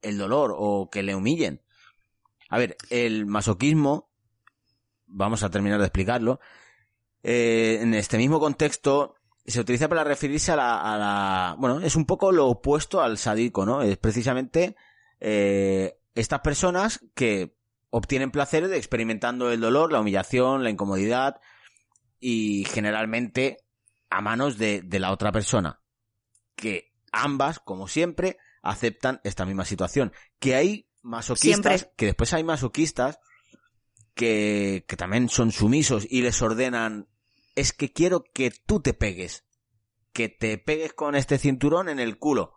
[0.02, 1.62] el dolor o que le humillen.
[2.50, 4.10] A ver, el masoquismo,
[5.06, 6.40] vamos a terminar de explicarlo,
[7.24, 9.16] eh, en este mismo contexto
[9.46, 13.18] se utiliza para referirse a la, a la- Bueno, es un poco lo opuesto al
[13.18, 13.82] sádico, ¿no?
[13.82, 14.76] Es precisamente
[15.20, 17.56] eh, estas personas que
[17.90, 21.40] obtienen placer experimentando el dolor, la humillación, la incomodidad
[22.20, 23.58] y generalmente
[24.10, 25.82] a manos de, de la otra persona.
[26.56, 30.12] Que ambas, como siempre, aceptan esta misma situación.
[30.40, 31.94] Que hay masoquistas, Siempre.
[31.96, 33.20] que después hay masoquistas
[34.14, 37.08] que, que también son sumisos y les ordenan,
[37.56, 39.46] es que quiero que tú te pegues,
[40.12, 42.54] que te pegues con este cinturón en el culo.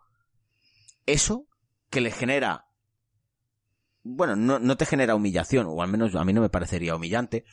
[1.05, 1.47] Eso
[1.89, 2.67] que le genera,
[4.03, 7.45] bueno, no, no te genera humillación, o al menos a mí no me parecería humillante.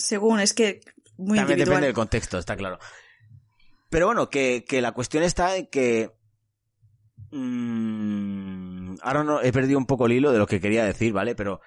[0.00, 0.80] Según, es que
[1.16, 1.66] muy También individual.
[1.66, 2.78] depende del contexto, está claro.
[3.88, 6.10] Pero bueno, que, que la cuestión está en que...
[7.30, 11.34] mm, ahora no, he perdido un poco el hilo de lo que quería decir, ¿vale?
[11.34, 11.60] Pero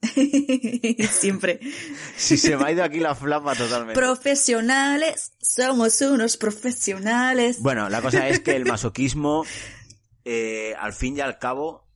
[1.10, 1.60] Siempre.
[2.16, 3.94] si se me ha ido aquí la flama totalmente.
[3.94, 7.60] Profesionales, somos unos profesionales.
[7.60, 9.44] Bueno, la cosa es que el masoquismo,
[10.24, 11.87] eh, al fin y al cabo,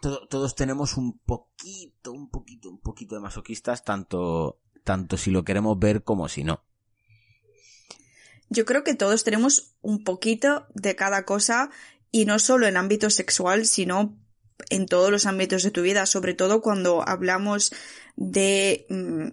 [0.00, 5.44] to- todos tenemos un poquito, un poquito, un poquito de masoquistas, tanto, tanto si lo
[5.44, 6.62] queremos ver como si no.
[8.48, 11.70] Yo creo que todos tenemos un poquito de cada cosa
[12.10, 14.18] y no solo en ámbito sexual, sino
[14.70, 17.72] en todos los ámbitos de tu vida, sobre todo cuando hablamos
[18.16, 19.28] de mm,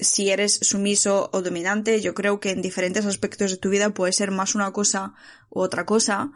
[0.00, 4.12] si eres sumiso o dominante, yo creo que en diferentes aspectos de tu vida puede
[4.12, 5.14] ser más una cosa
[5.50, 6.32] u otra cosa,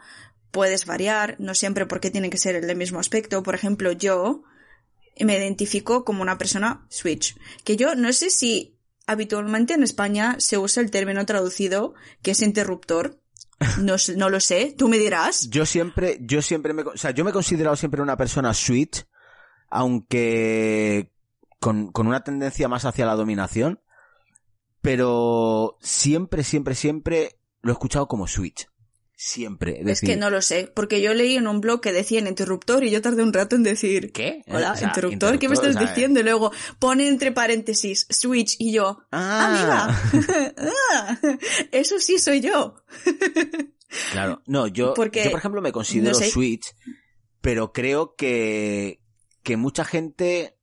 [0.51, 3.43] puedes variar, no siempre porque tiene que ser el del mismo aspecto.
[3.43, 4.43] Por ejemplo, yo
[5.19, 10.57] me identifico como una persona switch, que yo no sé si habitualmente en España se
[10.57, 13.19] usa el término traducido que es interruptor.
[13.79, 15.49] No, no lo sé, tú me dirás.
[15.51, 19.05] Yo siempre, yo siempre me, o sea, yo me he considerado siempre una persona switch,
[19.69, 21.11] aunque
[21.59, 23.81] con, con una tendencia más hacia la dominación,
[24.81, 28.69] pero siempre, siempre, siempre lo he escuchado como switch.
[29.21, 29.81] Siempre.
[29.85, 32.89] Es, que no lo sé, porque yo leí en un blog que decían interruptor y
[32.89, 34.43] yo tardé un rato en decir, ¿Qué?
[34.47, 36.21] hola, O sea, interruptor, ¿qué me estás o sea, diciendo?
[36.21, 39.91] Y luego pone entre paréntesis switch y yo, Ah.
[40.13, 40.55] amiga,
[40.93, 41.19] ah,
[41.73, 42.75] eso sí soy yo.
[44.13, 46.31] Claro, no, yo, Porque, yo por ejemplo me considero no sé.
[46.31, 46.73] Switch,
[47.41, 49.01] pero creo que,
[49.43, 50.55] que mucha gente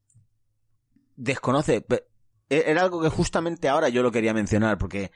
[1.16, 1.84] desconoce.
[2.48, 5.10] E- Era algo que justamente ahora yo lo quería mencionar, porque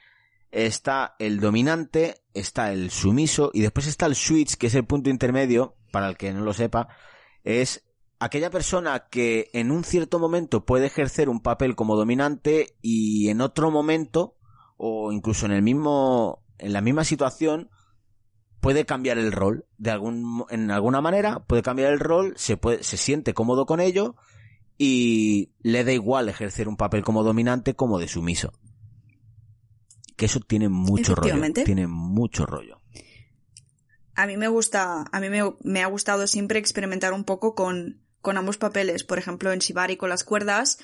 [0.51, 5.09] está el dominante, está el sumiso y después está el switch, que es el punto
[5.09, 6.89] intermedio, para el que no lo sepa,
[7.43, 7.85] es
[8.19, 13.41] aquella persona que en un cierto momento puede ejercer un papel como dominante y en
[13.41, 14.37] otro momento,
[14.77, 17.69] o incluso en el mismo, en la misma situación,
[18.59, 19.65] puede cambiar el rol.
[19.77, 23.79] De algún en alguna manera puede cambiar el rol se puede se siente cómodo con
[23.79, 24.15] ello
[24.77, 28.53] y le da igual ejercer un papel como dominante como de sumiso
[30.21, 32.79] que eso tiene mucho rollo tiene mucho rollo
[34.13, 38.01] A mí me gusta, a mí me, me ha gustado siempre experimentar un poco con,
[38.21, 39.03] con ambos papeles.
[39.03, 40.77] Por ejemplo, en Shibari con las cuerdas,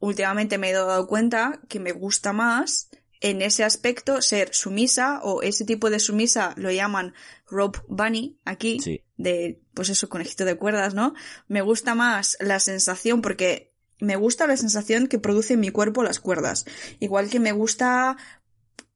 [0.00, 2.90] últimamente me he dado cuenta que me gusta más
[3.20, 7.14] en ese aspecto ser sumisa o ese tipo de sumisa lo llaman
[7.46, 11.14] rope bunny aquí, sí de, pues eso, conejito de cuerdas, ¿no?
[11.48, 16.02] Me gusta más la sensación porque me gusta la sensación que produce en mi cuerpo
[16.02, 16.66] las cuerdas.
[16.98, 18.16] Igual que me gusta,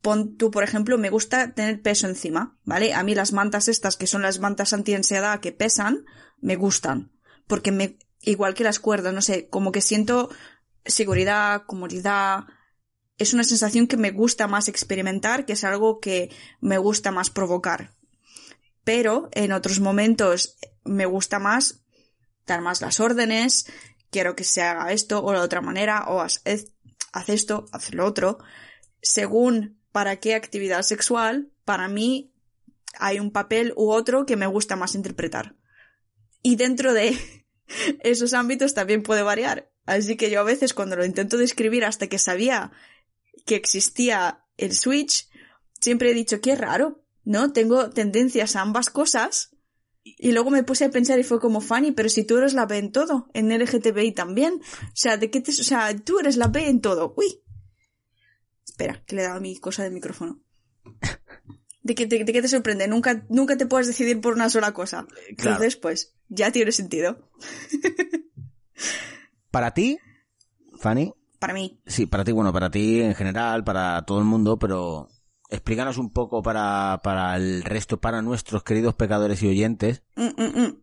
[0.06, 2.94] pon tú, por ejemplo, me gusta tener peso encima, ¿vale?
[2.94, 6.04] A mí las mantas estas, que son las mantas anti-ansiedad que pesan,
[6.40, 7.10] me gustan.
[7.48, 10.30] Porque me, igual que las cuerdas, no sé, como que siento
[10.84, 12.44] seguridad, comodidad.
[13.18, 17.30] Es una sensación que me gusta más experimentar, que es algo que me gusta más
[17.30, 17.96] provocar
[18.84, 21.82] pero en otros momentos me gusta más
[22.46, 23.66] dar más las órdenes,
[24.10, 28.06] quiero que se haga esto o la otra manera, o haz, haz- esto, haz lo
[28.06, 28.38] otro.
[29.02, 32.30] Según para qué actividad sexual, para mí
[32.98, 35.56] hay un papel u otro que me gusta más interpretar.
[36.42, 37.16] Y dentro de
[38.00, 39.72] esos ámbitos también puede variar.
[39.86, 42.72] Así que yo a veces cuando lo intento describir hasta que sabía
[43.46, 45.30] que existía el switch,
[45.80, 47.54] siempre he dicho, qué raro, ¿no?
[47.54, 49.56] Tengo tendencias a ambas cosas.
[50.04, 52.66] Y luego me puse a pensar y fue como, Fanny, pero si tú eres la
[52.66, 54.60] B en todo, en LGTBI también.
[54.62, 57.14] O sea, ¿de qué te, o sea, tú eres la B en todo.
[57.16, 57.40] Uy.
[58.76, 60.38] Espera, que le he dado mi cosa del micrófono.
[61.82, 62.86] ¿De qué, de, de qué te sorprende?
[62.88, 65.06] Nunca, nunca te puedes decidir por una sola cosa.
[65.30, 65.52] Eh, claro.
[65.56, 67.30] Entonces, pues, ya tiene sentido.
[69.50, 69.98] para ti
[70.78, 71.80] Fanny Para mí.
[71.86, 75.08] sí para ti bueno para ti en general para todo el mundo pero
[75.48, 80.60] explícanos un poco para para el resto para nuestros queridos pecadores y oyentes Mm, mm,
[80.62, 80.82] mm.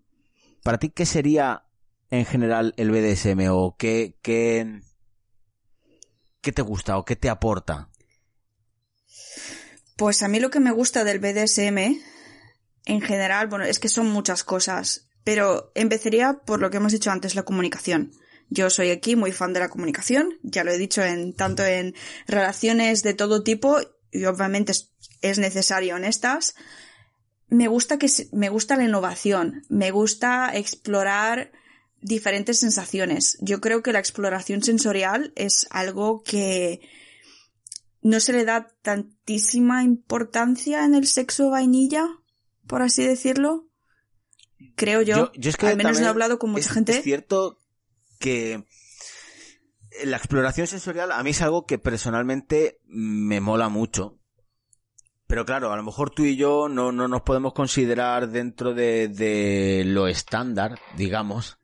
[0.63, 1.65] para ti qué sería
[2.09, 4.81] en general el BDSM o qué, qué,
[6.43, 7.89] qué te gusta o qué te aporta?
[9.95, 11.99] Pues a mí lo que me gusta del BDSM,
[12.85, 17.09] en general, bueno, es que son muchas cosas, pero empezaría por lo que hemos dicho
[17.09, 18.11] antes, la comunicación.
[18.49, 21.95] Yo soy aquí muy fan de la comunicación, ya lo he dicho en tanto en
[22.27, 23.77] relaciones de todo tipo
[24.11, 26.55] y obviamente es, es necesario en estas.
[27.47, 31.51] Me gusta que me gusta la innovación, me gusta explorar
[32.03, 33.37] diferentes sensaciones.
[33.41, 36.81] Yo creo que la exploración sensorial es algo que
[38.01, 42.07] no se le da tantísima importancia en el sexo vainilla,
[42.67, 43.67] por así decirlo.
[44.75, 45.31] Creo yo.
[45.33, 46.97] es que Al menos no he hablado con mucha es- gente.
[46.97, 47.59] Es cierto
[48.19, 48.65] que
[50.05, 54.19] la exploración sensorial a mí es algo que personalmente me mola mucho.
[55.27, 59.07] Pero claro, a lo mejor tú y yo no, no nos podemos considerar dentro de,
[59.07, 61.57] de lo estándar, digamos.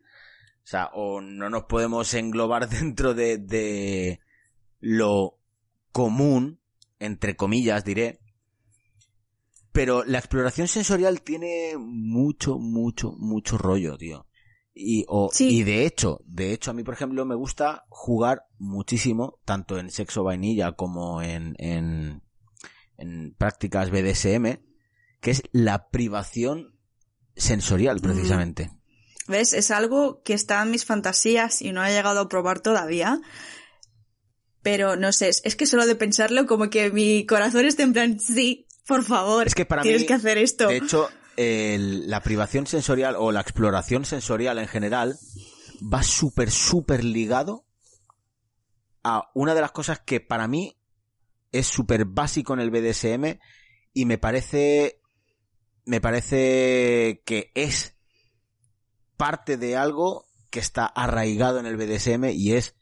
[0.69, 4.19] O sea, o no nos podemos englobar dentro de, de
[4.79, 5.39] lo
[5.91, 6.59] común,
[6.99, 8.19] entre comillas diré.
[9.71, 14.27] Pero la exploración sensorial tiene mucho, mucho, mucho rollo, tío.
[14.75, 15.57] Y, o- Sí.
[15.57, 19.89] y de hecho, de hecho, a mí, por ejemplo, me gusta jugar muchísimo, tanto en
[19.89, 22.21] sexo vainilla como en, en,
[22.97, 24.59] en prácticas BDSM,
[25.19, 26.77] que es la privación
[27.35, 28.69] sensorial, precisamente.
[29.29, 29.53] ¿Ves?
[29.53, 33.21] Es algo que está en mis fantasías y no he llegado a probar todavía.
[34.61, 38.19] Pero no sé, es que solo de pensarlo como que mi corazón está en plan,
[38.19, 40.67] sí, por favor, Es que para tienes mí, que hacer esto.
[40.67, 45.17] De hecho, el- la privación sensorial o la exploración sensorial en general
[45.81, 47.65] va súper, súper ligado
[49.03, 50.75] a una de las cosas que para mí
[51.53, 53.39] es súper básico en el BDSM
[53.93, 54.99] y me parece,
[55.85, 57.95] me parece que es
[59.19, 62.73] parte de algo que está arraigado en el BDSM y es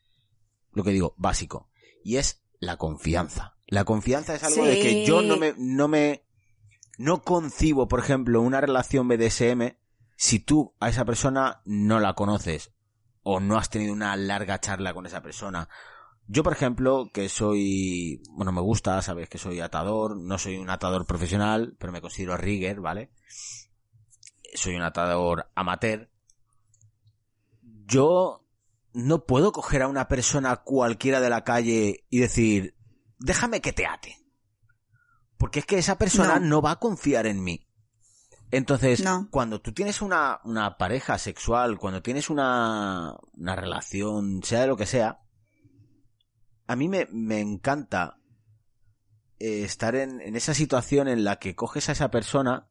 [0.71, 1.67] lo que digo, básico.
[2.04, 3.58] Y es la confianza.
[3.65, 6.23] La confianza es algo de que yo no me, no me,
[7.00, 9.78] no concibo, por ejemplo, una relación BDSM
[10.15, 12.71] si tú a esa persona no la conoces
[13.23, 15.67] o no has tenido una larga charla con esa persona.
[16.28, 20.69] Yo, por ejemplo, que soy, bueno, me gusta, sabes que soy atador, no soy un
[20.69, 23.10] atador profesional, pero me considero rigger, ¿vale?
[24.54, 26.12] Soy un atador amateur.
[27.88, 28.45] Yo
[28.93, 32.76] no puedo coger a una persona cualquiera de la calle y decir,
[33.19, 34.17] déjame que te ate.
[35.38, 36.62] Porque es que esa persona no, No.
[36.62, 37.63] va a confiar en mí.
[38.52, 39.28] Entonces, No.
[39.30, 44.78] cuando tú tienes una, una pareja sexual, cuando tienes una, una relación, sea de lo
[44.78, 45.19] que sea,
[46.65, 48.19] a mí me, me encanta
[49.39, 52.67] eh, estar en, en esa situación en la que coges a esa persona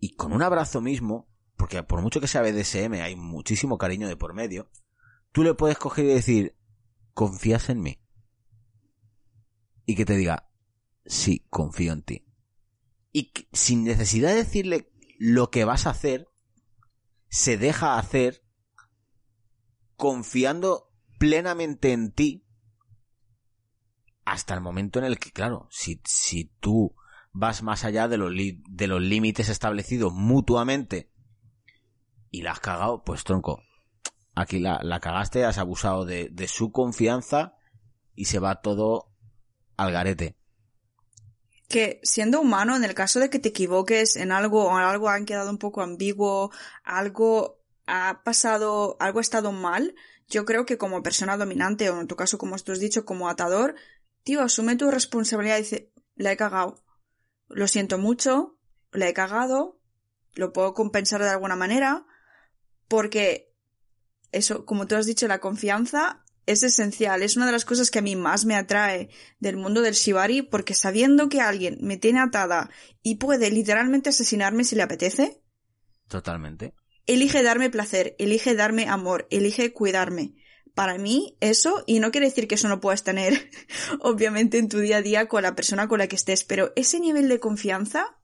[0.00, 4.16] y con un abrazo mismo, porque por mucho que sea BDSM hay muchísimo cariño de
[4.16, 4.70] por medio,
[5.32, 6.56] tú le puedes coger y decir,
[7.14, 8.00] ¿confías en mí?
[9.84, 10.50] Y que te diga,
[11.04, 12.26] sí, confío en ti.
[13.12, 16.28] Y sin necesidad de decirle lo que vas a hacer,
[17.28, 18.42] se deja hacer
[19.96, 22.46] confiando plenamente en ti
[24.26, 26.94] hasta el momento en el que, claro, si, si tú
[27.32, 31.12] vas más allá de los, de los límites establecidos mutuamente
[32.36, 33.62] y la has cagado, pues tronco,
[34.34, 37.54] aquí la, la cagaste, has abusado de, de su confianza
[38.14, 39.10] y se va todo
[39.78, 40.36] al garete.
[41.68, 45.24] que siendo humano, en el caso de que te equivoques en algo o algo ha
[45.24, 46.50] quedado un poco ambiguo,
[46.84, 49.94] algo ha pasado, algo ha estado mal,
[50.28, 53.30] yo creo que como persona dominante, o en tu caso, como tú has dicho, como
[53.30, 53.76] atador,
[54.24, 56.84] tío, asume tu responsabilidad y dice, la he cagado.
[57.48, 58.58] Lo siento mucho,
[58.92, 59.80] la he cagado,
[60.34, 62.04] lo puedo compensar de alguna manera,
[62.88, 63.52] porque
[64.32, 67.98] eso, como tú has dicho, la confianza es esencial, es una de las cosas que
[67.98, 69.08] a mí más me atrae
[69.40, 72.70] del mundo del shibari, porque sabiendo que alguien me tiene atada
[73.02, 75.42] y puede literalmente asesinarme si le apetece,
[76.08, 76.74] Totalmente.
[77.06, 80.34] elige darme placer, elige darme amor, elige cuidarme.
[80.74, 83.50] Para mí, eso, y no quiere decir que eso no puedas tener,
[84.00, 87.00] obviamente, en tu día a día con la persona con la que estés, pero ese
[87.00, 88.18] nivel de confianza,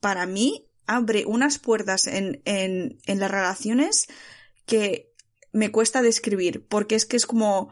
[0.00, 4.08] para mí, abre unas puertas en, en, en las relaciones
[4.66, 5.14] que
[5.52, 7.70] me cuesta describir, porque es que es como,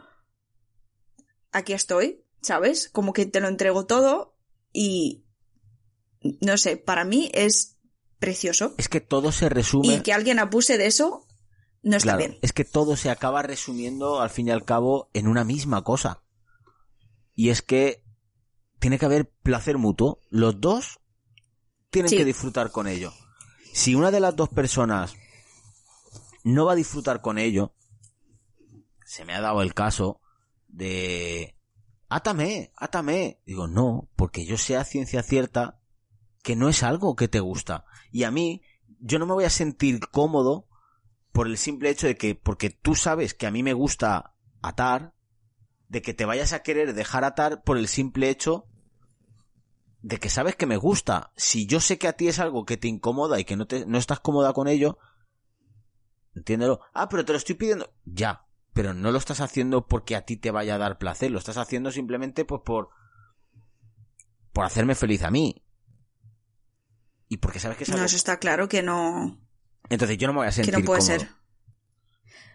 [1.51, 2.89] aquí estoy, ¿sabes?
[2.91, 4.37] Como que te lo entrego todo
[4.73, 5.25] y,
[6.41, 7.79] no sé, para mí es
[8.19, 8.75] precioso.
[8.79, 9.89] Es que todo se resume.
[9.89, 11.27] Y que alguien abuse de eso
[11.83, 12.39] no está Claro, bien.
[12.43, 16.23] es que todo se acaba resumiendo al fin y al cabo en una misma cosa.
[17.35, 18.03] Y es que
[18.79, 20.21] tiene que haber placer mutuo.
[20.29, 21.01] Los dos
[21.91, 22.17] tienen Sí.
[22.17, 23.13] que disfrutar con ello.
[23.73, 25.15] Si una de las dos personas
[26.45, 27.75] no va a disfrutar con ello,
[29.05, 30.21] se me ha dado el caso
[30.69, 31.57] de
[32.09, 33.41] átame, átame.
[33.47, 35.81] Digo, no, porque yo sé a ciencia cierta
[36.43, 37.85] que no es algo que te gusta.
[38.13, 38.63] Y a mí,
[39.01, 40.69] yo no me voy a sentir cómodo
[41.33, 45.15] por el simple hecho de que, porque tú sabes que a mí me gusta atar,
[45.89, 48.67] de que te vayas a querer dejar atar por el simple hecho
[50.07, 51.33] de que sabes que me gusta.
[51.37, 53.87] Si yo sé que a ti es algo que te incomoda y que no, te,
[53.87, 54.99] no estás cómoda con ello,
[56.37, 56.81] entiéndelo.
[56.95, 57.93] Ah, pero te lo estoy pidiendo.
[58.05, 61.41] Ya, pero no lo estás haciendo porque a ti te vaya a dar placer, lo
[61.41, 62.91] estás haciendo simplemente pues por
[64.53, 65.65] por hacerme feliz a mí.
[67.29, 69.41] Y porque sabes que es No, eso está claro que no,
[69.91, 71.19] Entonces yo no me voy a que sentir no puede cómodo.
[71.19, 71.29] ser.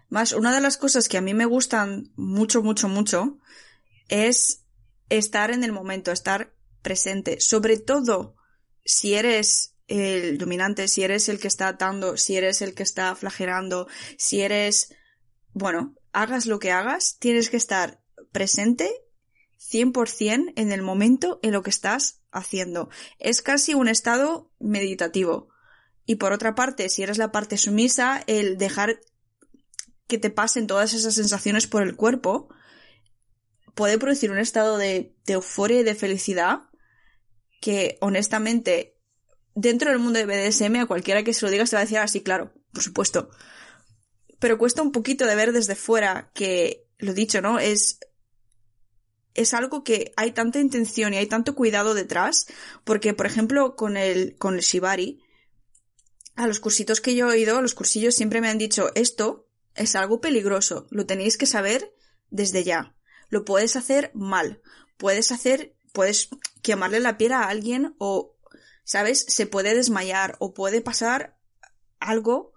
[0.08, 3.40] Más, una de las cosas que a mí me gustan mucho, mucho, mucho
[4.08, 4.64] es
[5.10, 7.40] estar en el momento, estar presente.
[7.40, 8.36] Sobre todo
[8.84, 13.16] si eres el dominante, si eres el que está atando, si eres el que está
[13.16, 14.94] flagelando, si eres...
[15.54, 18.02] Bueno, hagas lo que hagas, tienes que estar
[18.32, 18.90] presente
[19.60, 22.90] 100% en el momento en lo que estás haciendo.
[23.20, 25.50] Es casi un estado meditativo.
[26.06, 29.02] Y por otra parte, si eres la parte sumisa, el dejar
[30.08, 32.50] que te pasen todas esas sensaciones por el cuerpo
[33.76, 36.71] puede producir un estado de, de euforia y de felicidad
[37.62, 38.98] que honestamente
[39.56, 42.00] dentro del mundo de BDSM a cualquiera que se lo diga se va a decir
[42.00, 43.30] así, claro, por supuesto.
[44.40, 47.60] Pero cuesta un poquito de ver desde fuera que, lo dicho, ¿no?
[47.60, 48.00] Es,
[49.34, 52.48] es algo que hay tanta intención y hay tanto cuidado detrás,
[52.84, 55.22] porque, por ejemplo, con el, con el Shibari,
[56.36, 59.48] a los cursitos que yo he ido, a los cursillos siempre me han dicho, esto
[59.76, 61.94] es algo peligroso, lo tenéis que saber
[62.30, 62.96] desde ya.
[63.30, 64.62] Lo puedes hacer mal,
[64.98, 66.30] puedes hacer, puedes
[66.62, 68.38] quemarle la piel a alguien o,
[68.84, 69.26] ¿sabes?
[69.28, 71.38] Se puede desmayar o puede pasar
[72.00, 72.54] algo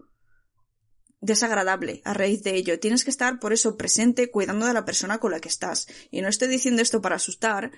[1.21, 2.79] desagradable a raíz de ello.
[2.79, 5.87] Tienes que estar por eso presente cuidando de la persona con la que estás.
[6.11, 7.73] Y no estoy diciendo esto para asustar,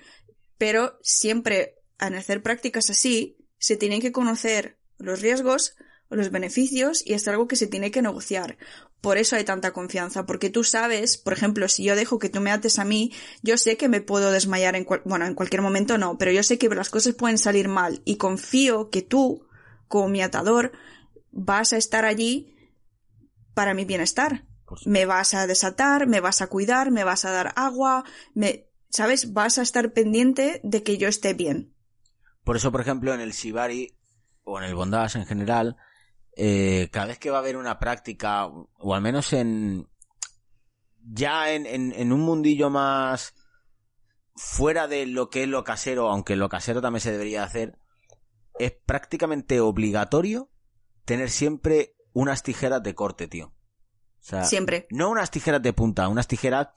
[0.57, 5.75] pero siempre al hacer prácticas así se tienen que conocer los riesgos,
[6.09, 8.57] los beneficios y es algo que se tiene que negociar.
[9.01, 12.41] Por eso hay tanta confianza, porque tú sabes, por ejemplo, si yo dejo que tú
[12.41, 13.11] me ates a mí,
[13.43, 16.43] yo sé que me puedo desmayar en cual- bueno, en cualquier momento no, pero yo
[16.43, 19.47] sé que las cosas pueden salir mal y confío que tú,
[19.87, 20.71] como mi atador,
[21.31, 22.55] vas a estar allí
[23.53, 24.45] para mi bienestar.
[24.85, 28.03] Me vas a desatar, me vas a cuidar, me vas a dar agua,
[28.33, 29.33] me, ¿sabes?
[29.33, 31.73] Vas a estar pendiente de que yo esté bien.
[32.43, 33.95] Por eso, por ejemplo, en el Shibari
[34.43, 35.77] o en el Bondage en general,
[36.37, 39.87] eh, cada vez que va a haber una práctica, o al menos en.
[41.01, 43.33] ya en, en, en un mundillo más
[44.35, 47.79] fuera de lo que es lo casero, aunque lo casero también se debería hacer,
[48.59, 50.51] es prácticamente obligatorio
[51.05, 53.47] tener siempre unas tijeras de corte, tío.
[53.47, 54.87] O sea, Siempre.
[54.89, 56.69] no unas tijeras de punta, unas tijeras.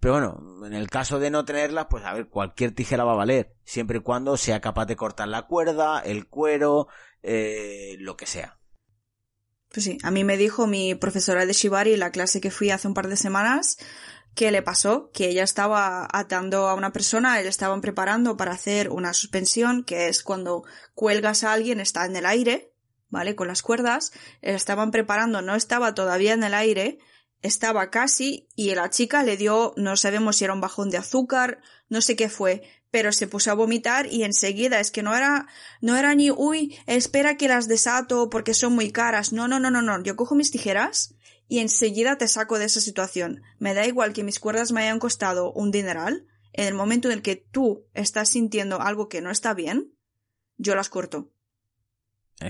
[0.00, 3.16] Pero bueno, en el caso de no tenerlas, pues a ver, cualquier tijera va a
[3.16, 6.88] valer, siempre y cuando sea capaz de cortar la cuerda, el cuero,
[7.22, 8.58] eh, lo que sea.
[9.70, 12.70] Pues sí, a mí me dijo mi profesora de Shibari en la clase que fui
[12.70, 13.76] hace un par de semanas
[14.34, 18.88] que le pasó, que ella estaba atando a una persona, le estaban preparando para hacer
[18.88, 22.72] una suspensión, que es cuando cuelgas a alguien, está en el aire,
[23.10, 23.34] ¿vale?
[23.34, 26.98] Con las cuerdas, estaban preparando, no estaba todavía en el aire,
[27.42, 31.60] estaba casi, y la chica le dio, no sabemos si era un bajón de azúcar,
[31.88, 35.46] no sé qué fue, pero se puso a vomitar y enseguida es que no era,
[35.80, 39.32] no era ni, uy, espera que las desato porque son muy caras.
[39.32, 40.02] No, no, no, no, no.
[40.02, 41.14] Yo cojo mis tijeras
[41.48, 43.42] y enseguida te saco de esa situación.
[43.58, 46.26] Me da igual que mis cuerdas me hayan costado un dineral.
[46.52, 49.94] En el momento en el que tú estás sintiendo algo que no está bien,
[50.56, 51.30] yo las corto.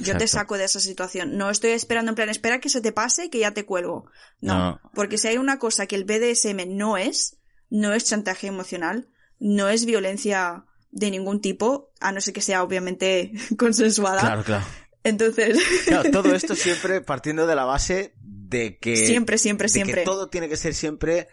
[0.01, 1.37] Yo te saco de esa situación.
[1.37, 4.05] No estoy esperando en plan, espera que se te pase que ya te cuelgo.
[4.41, 4.81] No, No.
[4.95, 7.39] porque si hay una cosa que el BDSM no es,
[7.71, 12.63] no es chantaje emocional, no es violencia de ningún tipo, a no ser que sea
[12.63, 14.21] obviamente consensuada.
[14.21, 14.65] Claro, claro.
[15.03, 18.97] Entonces, Claro, todo esto siempre partiendo de la base de que.
[18.97, 19.95] siempre, siempre, de siempre.
[20.03, 21.29] que todo tiene que ser siempre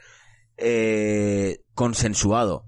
[0.58, 2.66] eh, consensuado.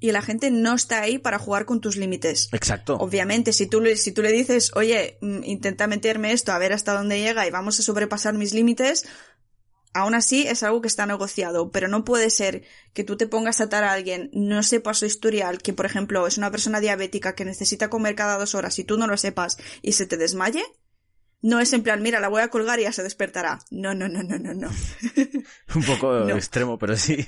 [0.00, 2.48] Y la gente no está ahí para jugar con tus límites.
[2.52, 2.96] Exacto.
[2.96, 6.72] Obviamente, si tú, le, si tú le dices, oye, mm, intenta meterme esto a ver
[6.72, 9.06] hasta dónde llega y vamos a sobrepasar mis límites,
[9.92, 11.70] aún así es algo que está negociado.
[11.70, 12.62] Pero no puede ser
[12.94, 16.26] que tú te pongas a atar a alguien, no sepas su historial, que por ejemplo
[16.26, 19.58] es una persona diabética que necesita comer cada dos horas y tú no lo sepas
[19.82, 20.64] y se te desmaye.
[21.42, 23.60] No es en plan, mira, la voy a colgar y ya se despertará.
[23.70, 24.70] No, no, no, no, no, no.
[25.74, 26.36] Un poco No.
[26.36, 27.26] extremo, pero sí.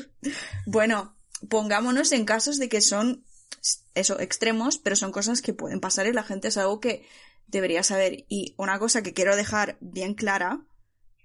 [0.66, 1.17] Bueno,
[1.48, 3.24] pongámonos en casos de que son
[3.94, 7.06] eso, extremos, pero son cosas que pueden pasar y la gente es algo que
[7.46, 8.24] debería saber.
[8.28, 10.64] Y una cosa que quiero dejar bien clara,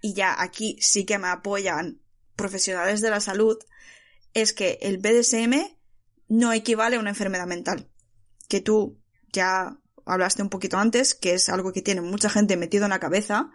[0.01, 2.01] y ya aquí sí que me apoyan
[2.36, 3.57] profesionales de la salud,
[4.34, 5.78] es que el BDSM
[6.28, 7.89] no equivale a una enfermedad mental.
[8.49, 8.99] Que tú
[9.32, 12.99] ya hablaste un poquito antes, que es algo que tiene mucha gente metido en la
[12.99, 13.51] cabeza.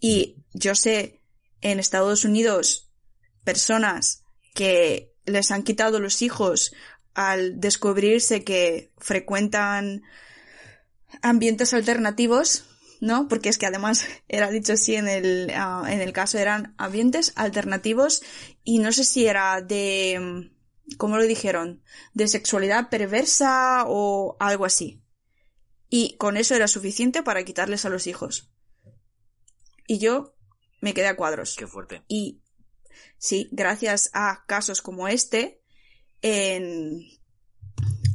[0.00, 1.22] Y yo sé
[1.60, 2.92] en Estados Unidos
[3.44, 4.24] personas
[4.54, 6.72] que les han quitado los hijos
[7.14, 10.02] al descubrirse que frecuentan
[11.22, 12.64] ambientes alternativos,
[13.00, 13.28] ¿no?
[13.28, 17.32] Porque es que además era dicho así en el, ah, en el caso, eran ambientes
[17.36, 18.22] alternativos
[18.64, 20.50] y no sé si era de,
[20.96, 21.82] ¿cómo lo dijeron?
[22.14, 25.02] De sexualidad perversa o algo así.
[25.88, 28.52] Y con eso era suficiente para quitarles a los hijos.
[29.88, 30.36] Y yo
[30.80, 31.56] me quedé a cuadros.
[31.56, 32.04] Qué fuerte.
[32.06, 32.39] Y
[33.18, 35.62] sí, gracias a casos como este,
[36.22, 37.00] en...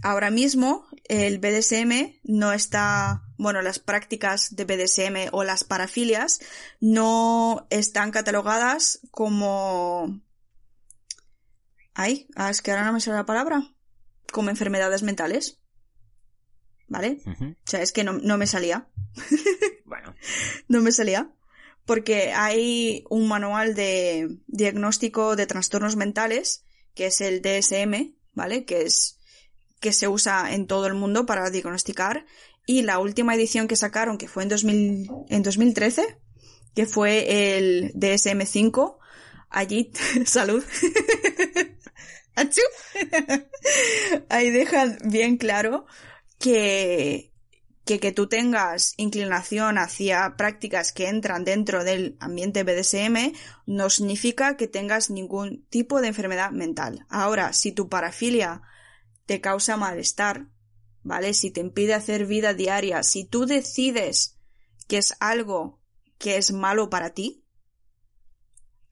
[0.03, 6.39] ahora mismo el BDSM no está, bueno, las prácticas de BDSM o las parafilias
[6.79, 10.21] no están catalogadas como...
[11.93, 13.73] Ay, ah, es que ahora no me sale la palabra.
[14.33, 15.61] Como enfermedades mentales.
[16.87, 17.21] ¿Vale?
[17.25, 18.89] O sea, es que no, no me salía.
[19.85, 20.15] Bueno,
[20.67, 21.31] No me salía.
[21.85, 26.63] Porque hay un manual de diagnóstico de trastornos mentales,
[26.93, 28.65] que es el DSM, ¿vale?
[28.65, 29.19] Que es,
[29.79, 32.25] que se usa en todo el mundo para diagnosticar.
[32.65, 36.17] Y la última edición que sacaron, que fue en 2000, en 2013,
[36.73, 38.97] que fue el DSM-5,
[39.49, 39.91] allí,
[40.25, 40.63] salud.
[44.29, 45.85] Ahí dejan bien claro
[46.39, 47.31] que,
[47.85, 53.33] que que tú tengas inclinación hacia prácticas que entran dentro del ambiente BDSM
[53.67, 57.05] no significa que tengas ningún tipo de enfermedad mental.
[57.09, 58.63] Ahora, si tu parafilia
[59.27, 60.47] te causa malestar,
[61.03, 61.35] ¿vale?
[61.35, 64.39] Si te impide hacer vida diaria, si tú decides
[64.87, 65.79] que es algo
[66.17, 67.45] que es malo para ti,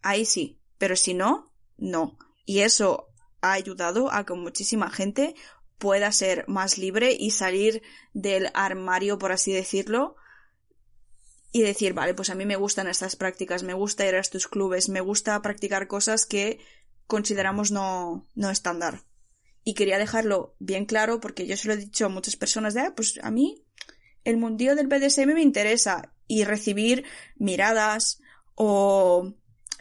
[0.04, 2.20] ahí sí, pero si no, no.
[2.46, 3.10] Y eso
[3.42, 5.36] ha ayudado a que muchísima gente
[5.84, 7.82] pueda ser más libre y salir
[8.14, 10.16] del armario, por así decirlo,
[11.52, 14.48] y decir, vale, pues a mí me gustan estas prácticas, me gusta ir a estos
[14.48, 16.60] clubes, me gusta practicar cosas que
[17.06, 19.04] consideramos no, no estándar.
[19.66, 22.80] Y quería dejarlo bien claro porque yo se lo he dicho a muchas personas de,
[22.80, 23.66] ah, pues a mí
[24.24, 27.04] el mundillo del BDSM me interesa y recibir
[27.36, 28.22] miradas
[28.56, 29.34] o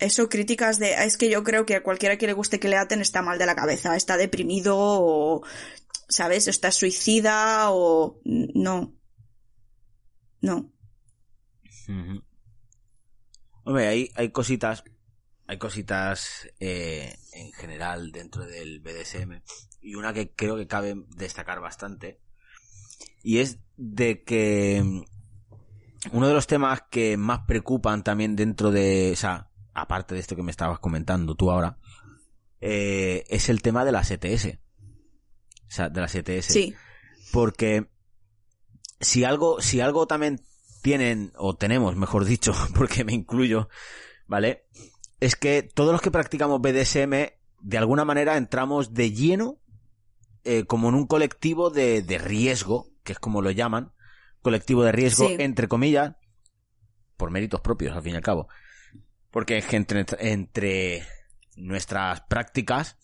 [0.03, 2.69] eso, críticas de, "Ah, es que yo creo que a cualquiera que le guste que
[2.69, 5.43] le aten está mal de la cabeza, está deprimido o,
[6.13, 6.49] ¿sabes?
[6.49, 8.21] Está suicida o...
[8.25, 8.95] No.
[10.41, 10.73] No.
[13.65, 14.85] Hombre, hay, hay cositas,
[15.47, 19.41] hay cositas eh, en general dentro del BDSM
[19.81, 22.21] y una que creo que cabe destacar bastante
[23.23, 25.03] y es de que mm,
[26.13, 30.37] uno de los temas que más preocupan también dentro de, o sea, aparte de esto
[30.37, 31.79] que me estabas comentando tú ahora,
[32.61, 34.59] eh, es el tema de las ETS.
[35.73, 36.45] O sea, de las ETS.
[36.53, 36.75] Sí.
[37.33, 37.87] Porque
[39.01, 40.39] si algo, si algo también
[40.83, 43.71] tienen, o tenemos, mejor dicho, porque me incluyo,
[44.27, 44.67] ¿vale?
[45.19, 49.61] Es que todos los que practicamos BDSM, de alguna manera entramos de lleno,
[50.45, 53.93] eh, como en un colectivo de, de riesgo, que es como lo llaman,
[54.43, 55.37] colectivo de riesgo, Sí.
[55.39, 56.17] entre comillas,
[57.17, 58.47] por méritos propios, al fin y al cabo.
[59.31, 61.07] Porque es que entre, entre
[61.57, 62.99] nuestras prácticas,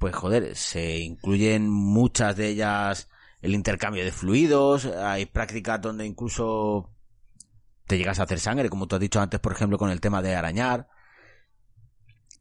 [0.00, 3.10] pues joder, se incluyen muchas de ellas
[3.42, 6.90] el intercambio de fluidos, hay prácticas donde incluso
[7.86, 10.22] te llegas a hacer sangre, como tú has dicho antes, por ejemplo, con el tema
[10.22, 10.88] de arañar.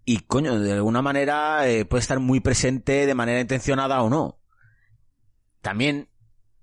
[0.05, 4.39] Y coño, de alguna manera eh, puede estar muy presente de manera intencionada o no.
[5.61, 6.07] También,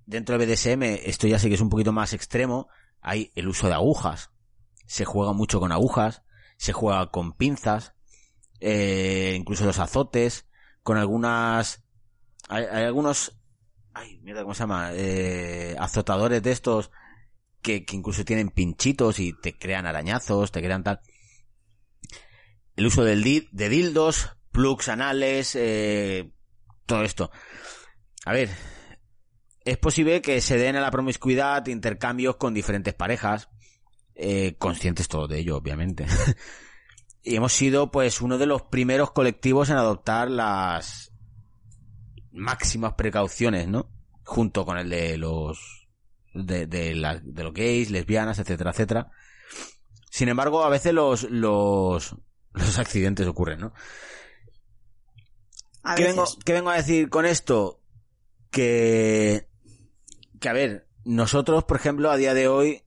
[0.06, 2.68] dentro de BDSM, esto ya sé que es un poquito más extremo,
[3.02, 4.30] hay el uso de agujas.
[4.86, 6.22] Se juega mucho con agujas,
[6.56, 7.92] se juega con pinzas,
[8.60, 10.46] eh, incluso los azotes,
[10.86, 11.84] con algunas...
[12.48, 13.36] Hay, hay algunos...
[13.92, 14.90] Ay, mierda, ¿cómo se llama?
[14.92, 16.92] Eh, azotadores de estos
[17.60, 21.00] que, que incluso tienen pinchitos y te crean arañazos, te crean tal.
[22.76, 26.30] El uso del de dildos, plugs anales, eh,
[26.86, 27.32] todo esto.
[28.24, 28.50] A ver,
[29.64, 33.48] es posible que se den a la promiscuidad intercambios con diferentes parejas,
[34.14, 36.06] eh, conscientes todos de ello, obviamente.
[37.28, 41.12] y hemos sido, pues, uno de los primeros colectivos en adoptar las
[42.32, 43.90] máximas precauciones, ¿no?
[44.24, 45.88] Junto con el de los
[46.34, 49.10] de, de, la- de los gays, lesbianas, etcétera, etcétera.
[50.10, 52.14] Sin embargo, a veces los, los,
[52.52, 53.72] los accidentes ocurren, ¿no?
[55.82, 57.80] A ¿Qué vengo, ¿Qué vengo a decir con esto?
[58.50, 59.48] Que,
[60.40, 62.82] que a ver, nosotros, por ejemplo, a día de hoy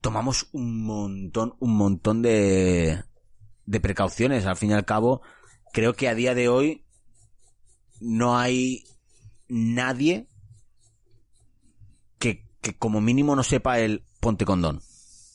[0.00, 3.02] tomamos un montón, un montón de,
[3.70, 4.46] de precauciones.
[4.46, 5.22] Al fin y al cabo,
[5.72, 6.84] creo que a día de hoy
[8.00, 8.82] no hay
[9.48, 10.26] nadie
[12.18, 14.82] que, que como mínimo no sepa el ponte condón.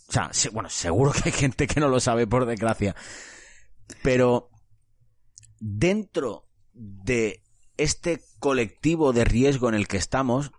[0.07, 2.93] O sea, se- bueno, seguro que hay gente que no lo sabe, por desgracia.
[4.03, 4.49] Pero
[5.59, 7.41] dentro de
[7.77, 10.51] este colectivo de riesgo en el que estamos,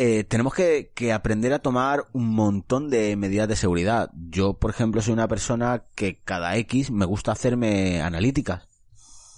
[0.00, 4.12] eh, tenemos que, que aprender a tomar un montón de medidas de seguridad.
[4.14, 8.68] Yo, por ejemplo, soy una persona que cada X me gusta hacerme analíticas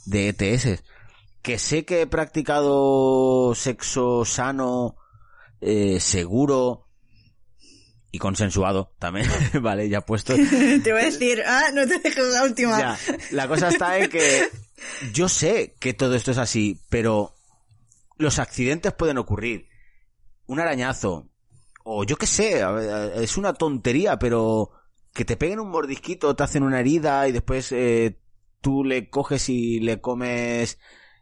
[0.04, 0.82] de ETS.
[1.40, 4.96] Que sé que he practicado sexo sano,
[5.62, 6.88] eh, seguro
[8.12, 9.30] y consensuado también,
[9.62, 10.34] vale, ya puesto.
[10.84, 12.78] Te voy a decir, ah, no te dejes la última.
[12.78, 12.98] Ya,
[13.30, 14.50] la cosa está en que
[15.14, 17.34] yo sé que todo esto es así, pero
[18.18, 19.69] los accidentes pueden ocurrir.
[20.50, 21.28] Un arañazo,
[21.84, 22.60] o yo qué sé,
[23.14, 24.72] es una tontería, pero
[25.14, 28.18] que te peguen un mordisquito, te hacen una herida y después eh,
[28.60, 30.78] tú le coges y le comes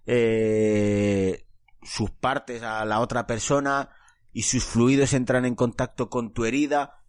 [0.07, 1.47] eh,
[1.83, 3.91] sus partes a la otra persona
[4.33, 7.03] y sus fluidos entran en contacto con tu herida,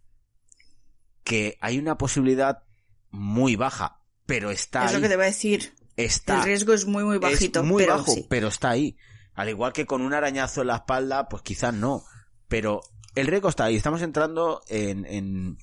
[1.24, 2.64] que hay una posibilidad
[3.10, 5.02] muy baja, pero está es lo ahí.
[5.04, 5.74] que te voy a decir.
[5.96, 7.60] Está El riesgo es muy, muy bajito.
[7.60, 8.26] es muy pero bajo, sí.
[8.28, 8.96] pero está ahí.
[9.40, 12.04] Al igual que con un arañazo en la espalda, pues quizás no.
[12.46, 12.82] Pero
[13.14, 13.74] el riesgo está ahí.
[13.74, 15.56] Estamos entrando en, en,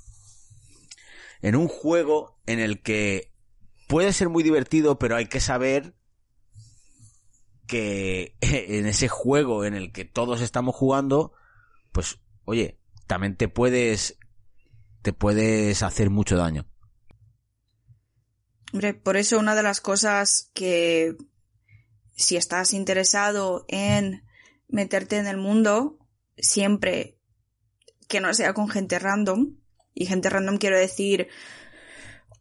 [1.43, 3.31] en un juego en el que
[3.87, 5.93] puede ser muy divertido, pero hay que saber
[7.67, 11.33] que en ese juego en el que todos estamos jugando,
[11.91, 14.17] pues, oye, también te puedes,
[15.03, 16.65] te puedes hacer mucho daño.
[18.73, 21.15] Hombre, por eso una de las cosas que
[22.17, 24.23] si estás interesado en
[24.67, 25.97] meterte en el mundo,
[26.37, 27.17] siempre
[28.09, 29.55] que no sea con gente random,
[29.93, 31.29] y gente random quiero decir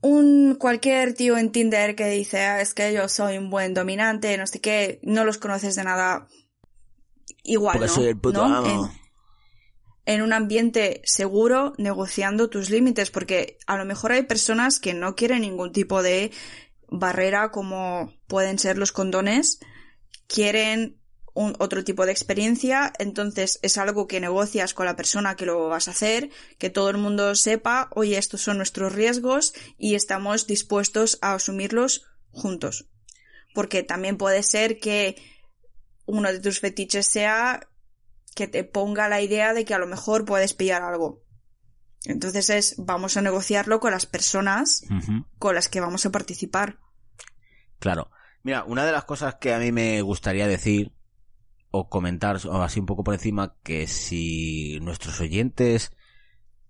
[0.03, 4.37] un cualquier tío en Tinder que dice "Ah, es que yo soy un buen dominante,
[4.37, 6.27] no sé qué, no los conoces de nada
[7.43, 7.95] igual, Porque ¿no?
[7.95, 8.55] soy el puto ¿No?
[8.55, 8.91] amo.
[8.93, 9.07] En-
[10.09, 15.16] en un ambiente seguro, negociando tus límites, porque a lo mejor hay personas que no
[15.16, 16.31] quieren ningún tipo de
[16.89, 19.61] barrera como pueden ser los condones,
[20.26, 21.01] quieren
[21.37, 25.68] un otro tipo de experiencia, entonces es algo que negocias con la persona que lo
[25.68, 30.47] vas a hacer, que todo el mundo sepa, oye, estos son nuestros riesgos y estamos
[30.47, 32.89] dispuestos a asumirlos juntos.
[33.55, 35.16] Porque también puede ser que
[36.07, 37.68] uno de tus fetiches sea
[38.34, 41.26] que te ponga la idea de que a lo mejor puedes pillar algo.
[42.07, 44.84] Entonces es, vamos a negociarlo con las personas
[45.38, 46.78] con las que vamos a participar.
[47.78, 48.11] Claro.
[48.42, 50.92] Mira, una de las cosas que a mí me gustaría decir
[51.70, 55.90] o comentar o así un poco por encima que si nuestros oyentes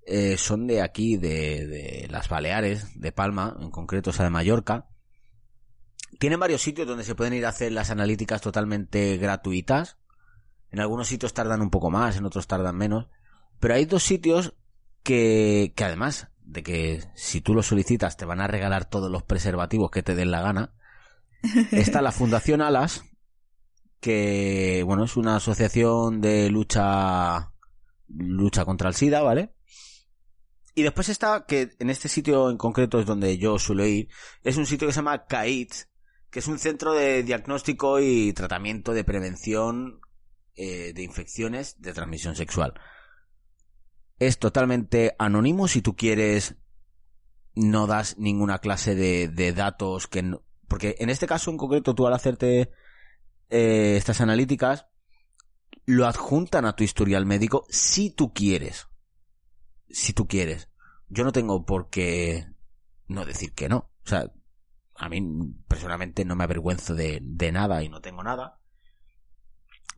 [0.06, 4.30] eh, son de aquí, de, de las Baleares, de Palma, en concreto, o sea, de
[4.30, 4.88] Mallorca,
[6.18, 9.98] tienen varios sitios donde se pueden ir a hacer las analíticas totalmente gratuitas.
[10.70, 13.08] En algunos sitios tardan un poco más, en otros tardan menos.
[13.60, 14.54] Pero hay dos sitios
[15.06, 19.22] que, que además de que si tú lo solicitas te van a regalar todos los
[19.22, 20.74] preservativos que te den la gana,
[21.70, 23.04] está la Fundación Alas,
[24.00, 27.52] que bueno, es una asociación de lucha
[28.08, 29.54] lucha contra el SIDA, ¿vale?
[30.74, 34.08] Y después está que en este sitio en concreto es donde yo suelo ir,
[34.42, 35.72] es un sitio que se llama CAIT,
[36.30, 40.00] que es un centro de diagnóstico y tratamiento de prevención
[40.56, 42.74] eh, de infecciones de transmisión sexual.
[44.18, 46.56] Es totalmente anónimo si tú quieres
[47.54, 51.94] no das ninguna clase de, de datos que no- porque en este caso en concreto
[51.94, 52.70] tú al hacerte
[53.50, 54.86] eh, estas analíticas
[55.84, 58.88] lo adjuntan a tu historial médico si tú quieres.
[59.88, 60.68] Si tú quieres.
[61.08, 62.46] Yo no tengo por qué
[63.06, 63.90] no decir que no.
[64.04, 64.32] O sea
[64.98, 65.20] a mí
[65.68, 68.60] personalmente no me avergüenzo de, de nada y no tengo nada.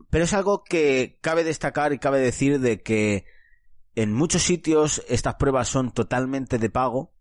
[0.09, 3.25] Pero es algo que cabe destacar y cabe decir de que
[4.01, 7.13] en muchos sitios estas pruebas son totalmente de pago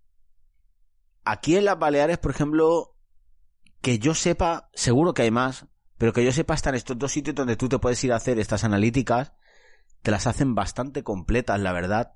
[1.25, 2.97] Aquí en las Baleares, por ejemplo,
[3.83, 5.67] que yo sepa, seguro que hay más,
[5.99, 8.39] pero que yo sepa están estos dos sitios donde tú te puedes ir a hacer
[8.39, 9.35] estas analíticas,
[10.01, 12.15] te las hacen bastante completas, la verdad.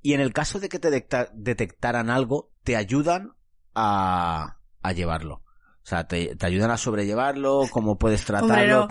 [0.00, 3.34] Y en el caso de que te detecta- detectaran algo, te ayudan
[3.74, 5.42] a, a llevarlo.
[5.82, 8.88] O sea, te, te ayudan a sobrellevarlo, cómo puedes tratarlo.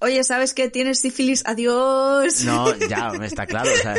[0.00, 0.68] Oye, ¿sabes qué?
[0.68, 2.44] Tienes sífilis, adiós.
[2.44, 3.70] No, ya, me está claro.
[3.72, 3.94] o sea.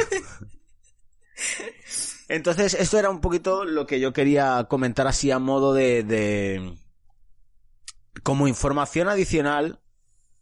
[2.28, 6.78] Entonces, esto era un poquito lo que yo quería comentar así a modo de, de...
[8.24, 9.82] Como información adicional,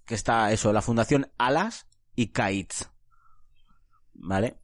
[0.05, 2.91] que está eso, la Fundación Alas y CAITS.
[4.21, 4.57] ¿vale?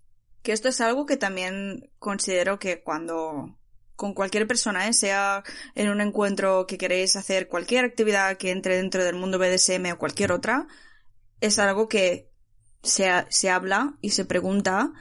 [0.44, 3.57] Que esto es algo que también considero que cuando
[3.98, 4.94] con cualquier persona, ¿eh?
[4.94, 5.44] sea
[5.76, 9.98] en un encuentro que queréis hacer cualquier actividad que entre dentro del mundo BDSM o
[9.98, 10.68] cualquier otra,
[11.42, 12.32] es algo que
[12.84, 14.94] se, se habla y se pregunta.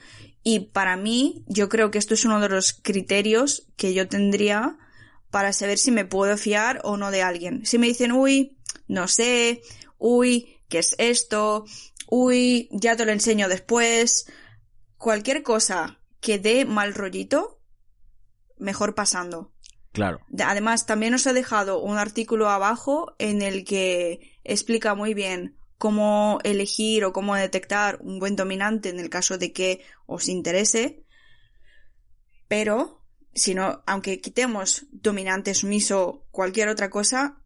[0.42, 4.78] Y para mí, yo creo que esto es uno de los criterios que yo tendría
[5.30, 7.66] para saber si me puedo fiar o no de alguien.
[7.66, 8.56] Si me dicen, uy,
[8.88, 9.60] no sé,
[9.98, 11.66] uy, ¿qué es esto?
[12.08, 14.26] Uy, ya te lo enseño después.
[14.96, 17.55] Cualquier cosa que dé mal rollito,
[18.58, 19.52] mejor pasando.
[19.92, 20.20] Claro.
[20.28, 25.56] De- Además, también os he dejado un artículo abajo en el que explica muy bien
[25.78, 31.04] cómo elegir o cómo detectar un buen dominante en el caso de que os interese.
[32.48, 33.02] Pero,
[33.34, 37.42] si no, aunque quitemos dominante, sumiso, cualquier otra cosa,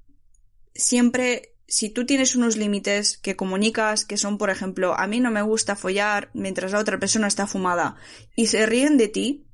[0.74, 5.30] siempre, si tú tienes unos límites que comunicas, que son, por ejemplo, a mí no
[5.30, 7.96] me gusta follar mientras la otra persona está fumada,
[8.36, 9.46] y se ríen de ti,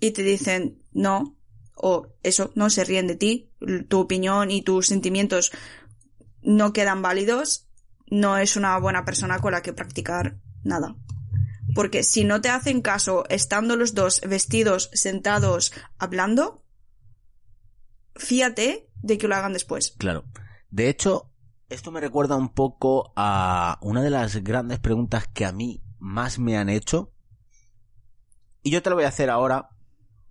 [0.00, 1.36] y te dicen no,
[1.74, 3.50] o eso, no se ríen de ti,
[3.88, 5.52] tu opinión y tus sentimientos
[6.42, 7.68] no quedan válidos,
[8.06, 10.96] no es una buena persona con la que practicar nada.
[11.74, 16.64] Porque si no te hacen caso estando los dos vestidos, sentados, hablando,
[18.14, 19.94] fíjate de que lo hagan después.
[19.98, 20.24] Claro.
[20.70, 21.32] De hecho,
[21.68, 26.38] esto me recuerda un poco a una de las grandes preguntas que a mí más
[26.38, 27.12] me han hecho.
[28.62, 29.70] Y yo te la voy a hacer ahora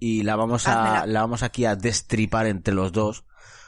[0.06, 3.26] y la vamos a la vamos aquí a destripar entre los dos,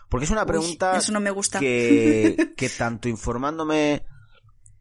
[0.10, 1.60] porque es una Uy, pregunta eso no me gusta.
[1.60, 1.72] que
[2.58, 4.06] que tanto informándome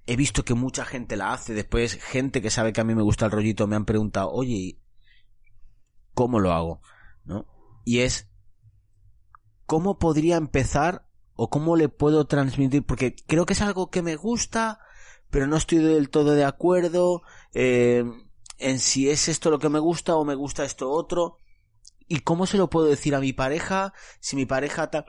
[0.06, 3.02] he visto que mucha gente la hace, después gente que sabe que a mí me
[3.02, 4.80] gusta el rollito me han preguntado, "Oye, ¿y
[6.14, 6.80] ¿cómo lo hago?",
[7.24, 7.46] ¿no?
[7.84, 8.28] Y es
[9.66, 12.84] ¿cómo podría empezar o cómo le puedo transmitir?
[12.84, 14.80] Porque creo que es algo que me gusta,
[15.30, 18.04] pero no estoy del todo de acuerdo eh,
[18.58, 21.38] en si es esto lo que me gusta o me gusta esto otro.
[22.08, 23.92] ¿Y cómo se lo puedo decir a mi pareja?
[24.20, 25.06] Si mi pareja tal...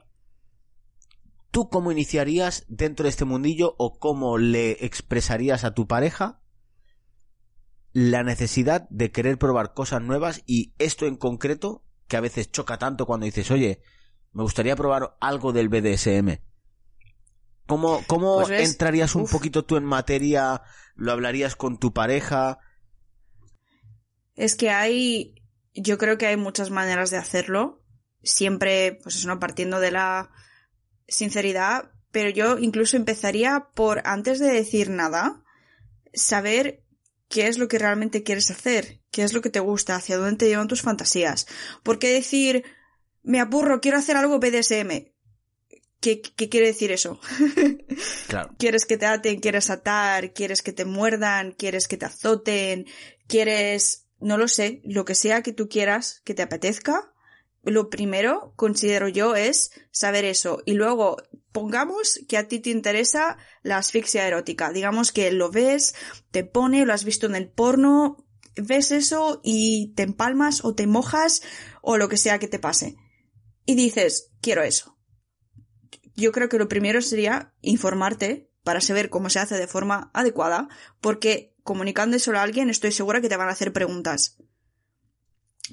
[1.51, 6.41] ¿Tú cómo iniciarías dentro de este mundillo o cómo le expresarías a tu pareja
[7.93, 12.77] la necesidad de querer probar cosas nuevas y esto en concreto que a veces choca
[12.77, 13.81] tanto cuando dices, oye,
[14.33, 16.41] me gustaría probar algo del BDSM.
[17.67, 19.31] ¿Cómo, cómo Pues entrarías un uf.
[19.31, 20.61] poquito tú en materia?
[20.95, 22.59] ¿Lo hablarías con tu pareja?
[24.35, 25.35] Es que hay,
[25.75, 27.83] yo creo que hay muchas maneras de hacerlo.
[28.23, 29.39] Siempre, pues eso, ¿no?
[29.39, 30.31] partiendo de la
[31.07, 31.91] sinceridad.
[32.11, 35.43] Pero yo incluso empezaría por, antes de decir nada,
[36.13, 36.83] saber
[37.27, 40.37] qué es lo que realmente quieres hacer, qué es lo que te gusta, hacia dónde
[40.37, 41.45] te llevan tus fantasías.
[41.83, 42.63] Porque decir,
[43.21, 45.11] me aburro, quiero hacer algo BDSM.
[45.99, 47.19] ¿Qué, qué quiere decir eso?
[48.27, 48.55] Claro.
[48.57, 52.87] quieres que te aten, quieres atar, quieres que te muerdan, quieres que te azoten,
[53.27, 57.13] quieres, no lo sé, lo que sea que tú quieras, que te apetezca.
[57.63, 60.61] Lo primero, considero yo, es saber eso.
[60.65, 61.17] Y luego,
[61.51, 64.71] pongamos que a ti te interesa la asfixia erótica.
[64.71, 65.95] Digamos que lo ves,
[66.31, 70.87] te pone, lo has visto en el porno, ves eso y te empalmas o te
[70.87, 71.41] mojas
[71.81, 72.95] o lo que sea que te pase.
[73.65, 74.95] Y dices, quiero eso
[76.15, 80.69] yo creo que lo primero sería informarte para saber cómo se hace de forma adecuada,
[81.01, 84.37] porque comunicando eso a alguien estoy segura que te van a hacer preguntas.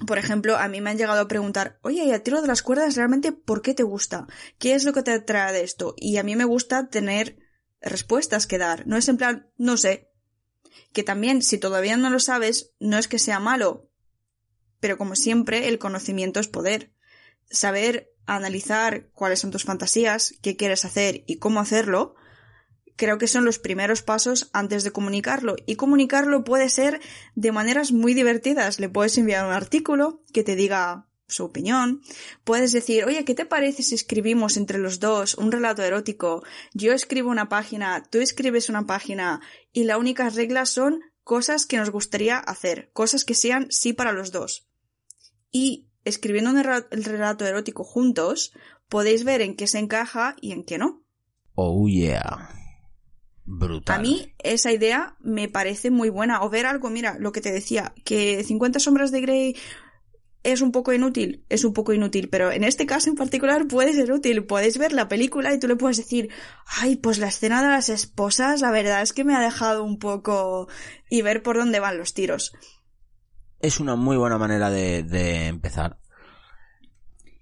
[0.07, 2.47] Por ejemplo, a mí me han llegado a preguntar, oye, ¿y a ti lo de
[2.47, 4.25] las cuerdas realmente por qué te gusta?
[4.57, 5.93] ¿Qué es lo que te atrae de esto?
[5.95, 7.37] Y a mí me gusta tener
[7.79, 8.87] respuestas que dar.
[8.87, 10.09] No es en plan, no sé.
[10.93, 13.91] Que también, si todavía no lo sabes, no es que sea malo.
[14.79, 16.95] Pero como siempre, el conocimiento es poder.
[17.51, 22.15] Saber analizar cuáles son tus fantasías, qué quieres hacer y cómo hacerlo,
[22.95, 25.55] creo que son los primeros pasos antes de comunicarlo.
[25.65, 27.01] Y comunicarlo puede ser
[27.35, 28.79] de maneras muy divertidas.
[28.79, 32.01] Le puedes enviar un artículo que te diga su opinión.
[32.43, 36.43] Puedes decir, oye, ¿qué te parece si escribimos entre los dos un relato erótico?
[36.73, 39.41] Yo escribo una página, tú escribes una página
[39.71, 44.11] y las únicas reglas son cosas que nos gustaría hacer, cosas que sean sí para
[44.11, 44.67] los dos.
[45.51, 46.61] Y escribiendo un
[47.03, 48.53] relato erótico juntos,
[48.89, 51.03] podéis ver en qué se encaja y en qué no.
[51.55, 52.49] Oh yeah.
[53.45, 53.97] Brutal.
[53.97, 56.41] A mí esa idea me parece muy buena.
[56.43, 59.55] O ver algo, mira, lo que te decía, que 50 sombras de Grey
[60.43, 63.93] es un poco inútil, es un poco inútil, pero en este caso en particular puede
[63.93, 64.45] ser útil.
[64.45, 66.29] Puedes ver la película y tú le puedes decir,
[66.65, 69.99] ay, pues la escena de las esposas, la verdad es que me ha dejado un
[69.99, 70.67] poco...
[71.09, 72.53] y ver por dónde van los tiros.
[73.59, 75.97] Es una muy buena manera de, de empezar.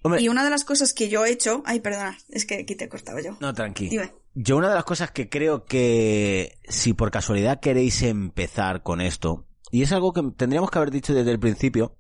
[0.03, 1.63] Hombre, Y una de las cosas que yo he hecho...
[1.65, 3.37] Ay, perdona, es que aquí te he cortado yo.
[3.39, 3.89] no, tranqui.
[3.89, 4.20] Dime.
[4.33, 9.47] Yo una de las cosas que creo que si por casualidad queréis empezar con esto,
[9.71, 11.95] Y es algo que tendríamos que haber dicho desde el principio.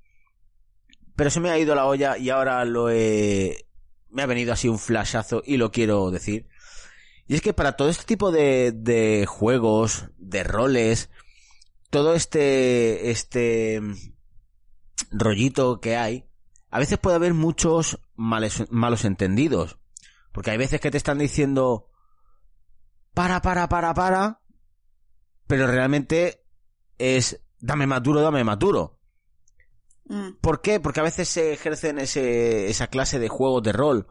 [1.15, 3.65] Pero se me ha ido la olla y ahora lo he...
[4.09, 6.47] Me ha venido así un flashazo y lo quiero decir.
[7.27, 11.09] Y es que para todo este tipo de, de juegos, de roles,
[11.89, 13.81] todo este, este
[15.11, 16.25] rollito que hay,
[16.69, 19.77] a veces puede haber muchos males- malos entendidos.
[20.33, 21.87] Porque hay veces que te están diciendo,
[23.13, 24.41] para, para, para, para,
[25.47, 26.45] pero realmente
[26.97, 28.99] es, dame más duro, dame más duro.
[30.05, 30.33] Mm.
[30.41, 30.79] ¿Por qué?
[30.79, 34.07] Porque a veces se ejercen ese, esa clase de juegos de rol.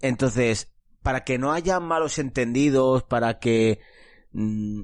[0.00, 0.72] Entonces,
[1.02, 3.80] para que no haya malos entendidos, para que
[4.32, 4.82] mm,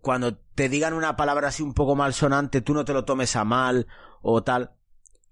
[0.00, 3.44] cuando te digan una palabra así un poco malsonante, tú no te lo tomes a
[3.44, 3.86] mal
[4.22, 4.74] o tal.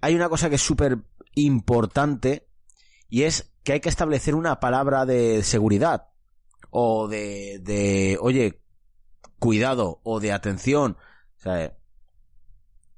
[0.00, 0.98] Hay una cosa que es súper
[1.34, 2.48] importante
[3.08, 6.06] y es que hay que establecer una palabra de seguridad
[6.70, 8.62] o de, de oye,
[9.40, 10.96] cuidado o de atención.
[11.36, 11.76] O sea,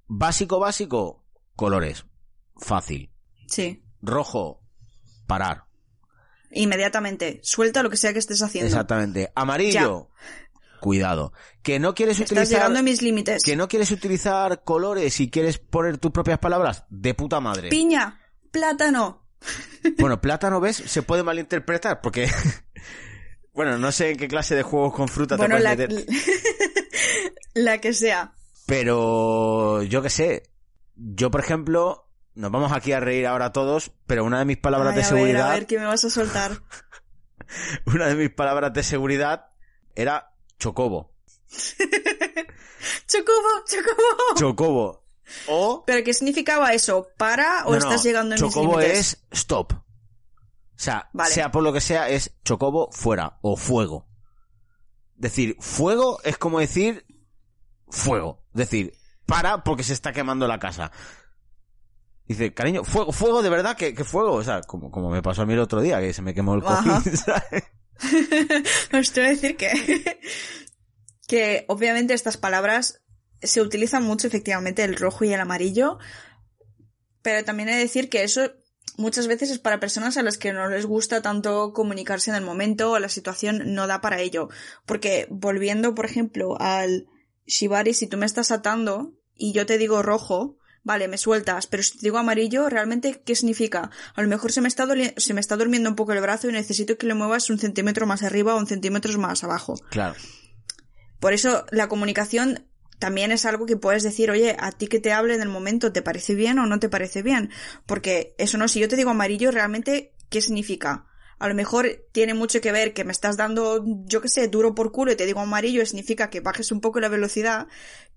[0.07, 1.25] básico, básico,
[1.57, 2.05] colores.
[2.59, 3.11] Fácil.
[3.47, 3.83] Sí.
[4.03, 4.61] Rojo,
[5.27, 5.64] parar.
[6.51, 7.41] Inmediatamente.
[7.43, 8.66] Suelta lo que sea que estés haciendo.
[8.69, 9.33] Exactamente.
[9.35, 10.11] Amarillo,
[10.83, 11.33] cuidado.
[11.62, 12.59] Que no quieres Estás utilizar...
[12.59, 13.43] llegando a mis límites.
[13.43, 17.71] Que no quieres utilizar colores y quieres poner tus propias palabras, de puta madre.
[17.71, 19.28] Piña, plátano.
[19.99, 20.76] Bueno, plátano, ¿ves?
[20.76, 22.28] Se puede malinterpretar porque...
[23.53, 25.91] bueno, no sé en qué clase de juegos con fruta te Bueno, la, meter.
[27.55, 28.32] la que sea.
[28.66, 30.43] Pero yo qué sé.
[30.95, 34.91] Yo, por ejemplo, nos vamos aquí a reír ahora todos, pero una de mis palabras
[34.91, 35.51] Ay, de a ver, seguridad...
[35.51, 36.53] a ver, ¿qué me vas a soltar?
[37.86, 39.47] Una de mis palabras de seguridad
[39.95, 41.14] era chocobo.
[43.07, 44.34] ¡Chocobo, chocobo!
[44.36, 45.07] Chocobo.
[45.49, 45.85] O...
[45.87, 47.09] ¿Pero qué significaba eso?
[47.16, 49.72] ¿Para o No, no, estás llegando mis Chocobo es stop.
[49.72, 51.35] O sea, Vale.
[51.35, 54.07] sea por lo que sea, es chocobo fuera o fuego.
[55.16, 57.05] Decir fuego es como decir
[57.89, 58.45] fuego.
[58.53, 58.93] Decir,
[59.26, 60.93] para porque se está quemando la casa.
[62.26, 64.35] Dice, cariño, fuego, fuego de verdad, que, que fuego.
[64.35, 66.55] O sea, como, como me pasó a mí el otro día, que se me quemó
[66.55, 67.16] el cojín.
[67.16, 67.64] ¿sabes?
[68.93, 70.20] Os te voy a decir que,
[71.26, 73.03] que obviamente estas palabras
[73.43, 75.99] se utilizan mucho efectivamente el rojo y el amarillo,
[77.22, 78.53] pero también he de decir que eso
[78.97, 82.45] muchas veces es para personas a las que no les gusta tanto comunicarse en el
[82.45, 84.49] momento o la situación no da para ello.
[84.86, 87.07] Porque volviendo, por ejemplo, al
[87.47, 91.82] shibari, si tú me estás atando y yo te digo rojo, vale, me sueltas, pero
[91.82, 93.91] si te digo amarillo, ¿realmente qué significa?
[94.14, 94.86] A lo mejor se me está,
[95.16, 98.07] se me está durmiendo un poco el brazo y necesito que lo muevas un centímetro
[98.07, 99.74] más arriba o un centímetro más abajo.
[99.91, 100.16] Claro.
[101.20, 102.68] Por eso la comunicación
[102.99, 105.92] también es algo que puedes decir, oye, a ti que te hable en el momento,
[105.92, 107.51] ¿te parece bien o no te parece bien?
[107.86, 111.07] Porque eso no, si yo te digo amarillo, realmente, ¿qué significa?
[111.38, 114.74] A lo mejor tiene mucho que ver que me estás dando, yo qué sé, duro
[114.74, 117.68] por culo y te digo amarillo, significa que bajes un poco la velocidad,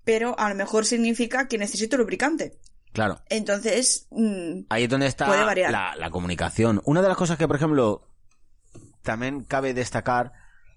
[0.04, 2.58] pero a lo mejor significa que necesito lubricante.
[2.92, 3.20] Claro.
[3.30, 5.70] Entonces, mm, Ahí es donde está Puede variar.
[5.70, 6.82] la, la comunicación.
[6.84, 8.02] Una de las cosas que, por ejemplo,
[9.02, 10.32] también cabe destacar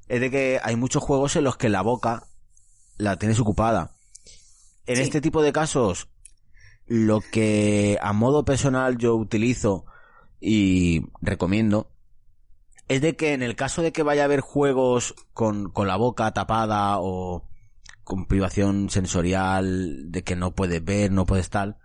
[0.08, 2.24] es de que hay muchos juegos en los que la boca
[2.97, 3.95] la tienes ocupada.
[4.88, 5.02] En Sí.
[5.02, 6.10] este tipo de casos,
[6.86, 9.86] lo que a modo personal yo utilizo
[10.40, 11.92] y recomiendo
[12.88, 15.96] es de que en el caso de que vaya a haber juegos con, con la
[15.96, 17.48] boca tapada o
[18.04, 21.78] con privación sensorial de que no puedes ver, no puedes tal,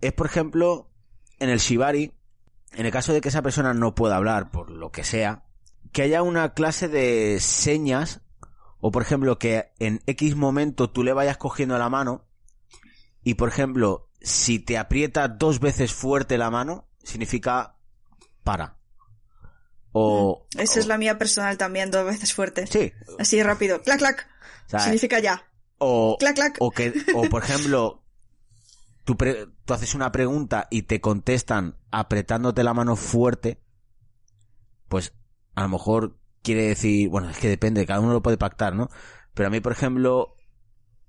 [0.00, 0.90] es por ejemplo
[1.38, 2.14] en el Shibari,
[2.72, 5.44] en el caso de que esa persona no pueda hablar por lo que sea,
[5.92, 8.22] que haya una clase de señas
[8.80, 12.24] o por ejemplo que en X momento tú le vayas cogiendo la mano
[13.22, 17.76] y por ejemplo si te aprieta dos veces fuerte la mano significa
[18.44, 18.76] para.
[19.92, 22.66] O, esa es la mía personal también, dos veces fuerte.
[22.66, 22.92] Sí.
[23.18, 23.80] Así rápido.
[23.82, 24.28] Clac, clac.
[24.66, 25.42] o sea, Significa ya.
[25.78, 26.56] o, Clac, clac.
[26.60, 28.02] o que, o por ejemplo,
[29.04, 33.60] tú, pre- tú haces una pregunta y te contestan apretándote la mano fuerte,
[34.88, 35.14] pues
[35.54, 38.88] a lo mejor quiere decir, bueno, es que depende, cada uno lo puede pactar, ¿no?
[39.34, 40.34] Pero a mí, por ejemplo,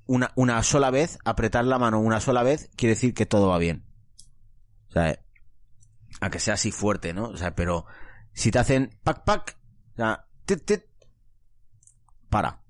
[0.05, 3.57] una, una sola vez, apretar la mano una sola vez, quiere decir que todo va
[3.57, 3.85] bien.
[4.89, 5.19] O sea,
[6.21, 7.25] a que sea así fuerte, ¿no?
[7.29, 7.85] O sea, pero
[8.33, 9.57] si te hacen pac pac,
[9.93, 10.81] o sea, tit, tit,
[12.29, 12.61] para.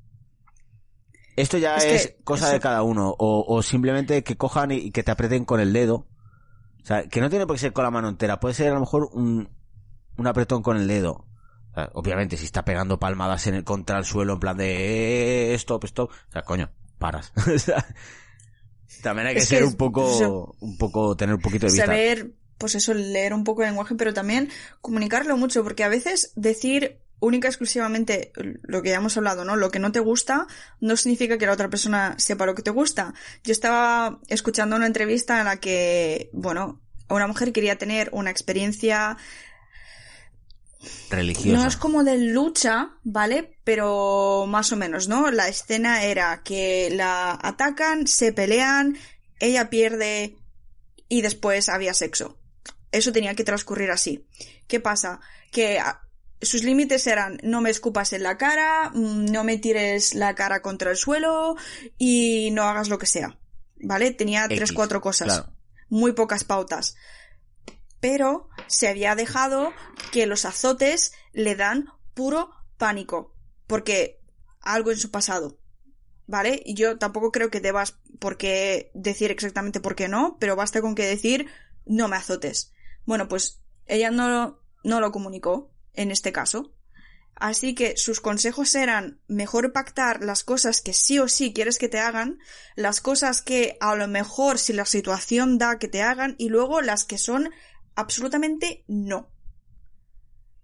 [1.36, 3.16] Esto ya Es es, que cosa eso- de cada uno.
[3.18, 6.08] O, o simplemente que cojan y, y que te aprieten con el dedo.
[6.82, 8.40] O sea, que no tiene por qué ser con la mano entera.
[8.40, 9.50] Puede ser a lo mejor un,
[10.18, 11.26] un apretón con el dedo.
[11.72, 15.52] O sea, obviamente, si está pegando palmadas en el, contra el suelo en plan de
[15.52, 16.12] eh, stop, stop.
[16.12, 17.32] O sea, coño, paras.
[19.04, 21.68] También hay que Es que ser es- un poco, eso- un poco, tener un poquito
[21.68, 21.86] de vista.
[21.86, 24.50] saber, pues eso, leer un poco el lenguaje, pero también
[24.82, 28.32] comunicarlo mucho, porque a veces decir única y exclusivamente
[28.64, 29.56] lo que ya hemos hablado, ¿no?
[29.58, 30.48] Lo que no te gusta
[30.80, 33.14] no significa que la otra persona sepa lo que te gusta.
[33.44, 39.18] Yo estaba escuchando una entrevista en la que, bueno, una mujer quería tener una experiencia
[41.10, 41.58] Religiosa.
[41.62, 43.58] no es como de lucha, ¿vale?
[43.64, 45.30] Pero más o menos, ¿no?
[45.30, 48.98] La escena era que la atacan, se pelean,
[49.40, 50.38] ella pierde
[51.10, 52.38] y después había sexo.
[52.92, 54.26] Eso tenía que transcurrir así.
[54.68, 55.20] ¿Qué pasa?
[55.52, 56.02] Que ah,
[56.42, 60.62] sus límites eran no me escupas en la cara, mm, no me tires la cara
[60.62, 61.58] contra el suelo
[61.98, 63.38] y no hagas lo que sea.
[63.82, 64.12] ¿Vale?
[64.12, 65.28] Tenía tres, X, cuatro cosas.
[65.28, 65.54] claro.
[65.90, 66.96] Muy pocas pautas
[68.00, 69.74] pero se había dejado
[70.12, 73.36] que los azotes le dan puro pánico,
[73.68, 74.22] porque
[74.62, 75.60] algo en su pasado,
[76.28, 76.62] ¿vale?
[76.66, 80.82] Y yo tampoco creo que debas por qué decir exactamente por qué no, pero basta
[80.82, 81.48] con que decir
[81.86, 82.74] no me azotes.
[83.06, 86.74] Bueno, pues ella no, no lo comunicó en este caso.
[87.36, 91.88] Así que sus consejos eran mejor pactar las cosas que sí o sí quieres que
[91.88, 92.38] te hagan,
[92.76, 96.82] las cosas que a lo mejor si la situación da que te hagan y luego
[96.82, 97.50] las que son
[97.96, 99.32] absolutamente no.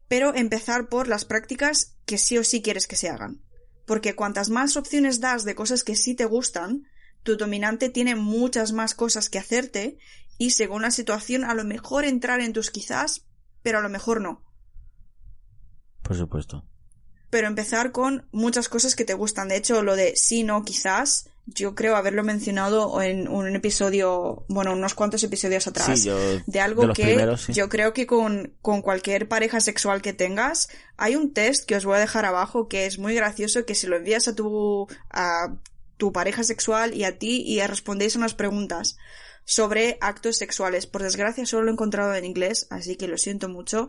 [0.08, 3.42] Pero empezar por las prácticas que sí o sí quieres que se hagan.
[3.86, 6.88] Porque cuantas más opciones das de cosas que sí te gustan,
[7.24, 9.98] tu dominante tiene muchas más cosas que hacerte
[10.38, 13.26] y según la situación a lo mejor entrar en tus quizás,
[13.62, 14.44] pero a lo mejor no.
[16.02, 16.66] Por supuesto.
[17.30, 19.48] Pero empezar con muchas cosas que te gustan.
[19.48, 24.74] De hecho, lo de sí, no, quizás, yo creo haberlo mencionado en un episodio, bueno,
[24.74, 26.00] unos cuantos episodios atrás.
[26.00, 27.54] Sí, yo- de algo de que primeros, sí.
[27.54, 31.86] yo creo que con, con cualquier pareja sexual que tengas, hay un test que os
[31.86, 35.54] voy a dejar abajo que es muy gracioso, que si lo envías a tu, a
[35.98, 38.98] tu pareja sexual y a ti y respondéis a unas preguntas
[39.46, 40.88] sobre actos sexuales.
[40.88, 43.88] Por desgracia solo lo he encontrado en inglés, así que lo siento mucho.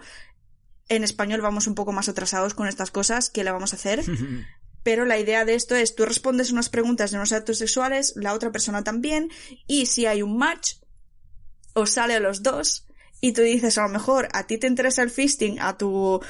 [0.88, 4.04] En español vamos un poco más atrasados con estas cosas, ¿qué le vamos a hacer?
[4.86, 8.34] Pero la idea de esto es, tú respondes unas preguntas de unos actos sexuales, la
[8.34, 9.30] otra persona también,
[9.66, 10.74] y si hay un match,
[11.74, 12.86] os sale a los dos,
[13.20, 16.20] y tú dices, a lo mejor a ti te interesa el fisting, a tu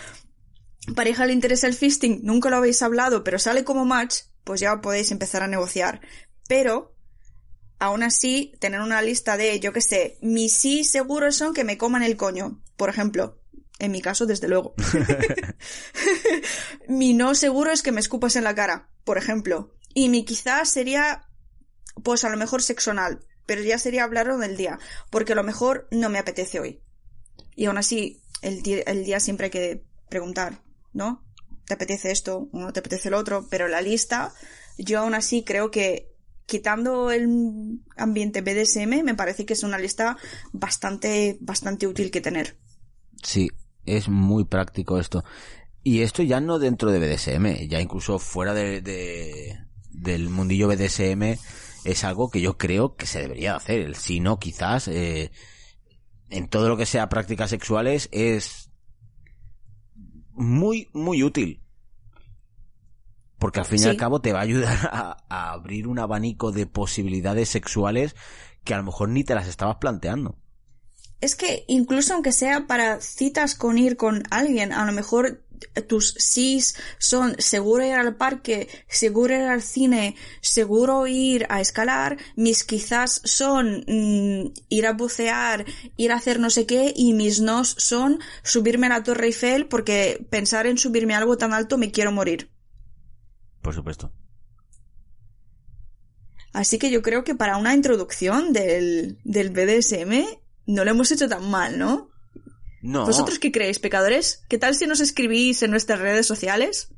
[0.95, 4.81] pareja le interesa el fisting, nunca lo habéis hablado, pero sale como match, pues ya
[4.81, 6.01] podéis empezar a negociar.
[6.49, 6.97] Pero,
[7.79, 11.77] aún así, tener una lista de, yo qué sé, mis sí seguros son que me
[11.77, 13.39] coman el coño, por ejemplo.
[13.79, 14.75] En mi caso, desde luego.
[16.89, 19.75] mi no seguro es que me escupas en la cara, por ejemplo.
[19.95, 21.29] Y mi quizás sería,
[22.03, 24.79] pues a lo mejor sexo anal, pero ya sería hablarlo del día,
[25.11, 26.83] porque a lo mejor no me apetece hoy.
[27.55, 30.63] Y aún así, el, el día siempre hay que preguntar,
[30.93, 31.25] ¿no?
[31.67, 33.47] ¿Te apetece esto o no te apetece lo otro?
[33.51, 34.33] Pero la lista,
[34.79, 36.13] yo aún así creo que
[36.47, 40.17] quitando el ambiente BDSM, me parece que es una lista
[40.53, 42.57] bastante, bastante útil que tener.
[43.23, 43.51] Sí,
[43.87, 45.25] es muy práctico esto.
[45.83, 49.59] Y esto ya no dentro de BDSM, ya incluso fuera de, de-
[49.91, 51.39] del mundillo BDSM
[51.85, 53.95] es algo que yo creo que se debería hacer.
[53.95, 55.31] Si no, quizás eh,
[56.29, 58.71] en todo lo que sea prácticas sexuales es
[60.33, 61.63] muy, muy útil.
[63.39, 66.53] Porque al fin y al cabo te va a ayudar a, a abrir un abanico
[66.53, 68.17] de posibilidades sexuales
[68.65, 70.39] que a lo mejor ni te las estabas planteando.
[71.21, 75.43] Es que incluso aunque sea para citas con ir con alguien, a lo mejor
[75.87, 82.19] tus sís son seguro ir al parque, seguro ir al cine, seguro ir a escalar,
[82.37, 85.65] mis quizás son mm, ir a bucear,
[85.97, 89.67] ir a hacer no sé qué y mis nos son subirme a la Torre Eiffel
[89.67, 92.51] porque pensar en subirme a algo tan alto me quiero morir.
[93.63, 94.13] Por supuesto.
[96.53, 101.29] Así que yo creo que para una introducción del, del BDSM no lo hemos hecho
[101.29, 102.11] tan mal, ¿no?
[102.83, 103.07] No.
[103.07, 104.45] ¿Vosotros qué creéis, pecadores?
[104.49, 106.89] ¿Qué tal si nos escribís en nuestras redes sociales?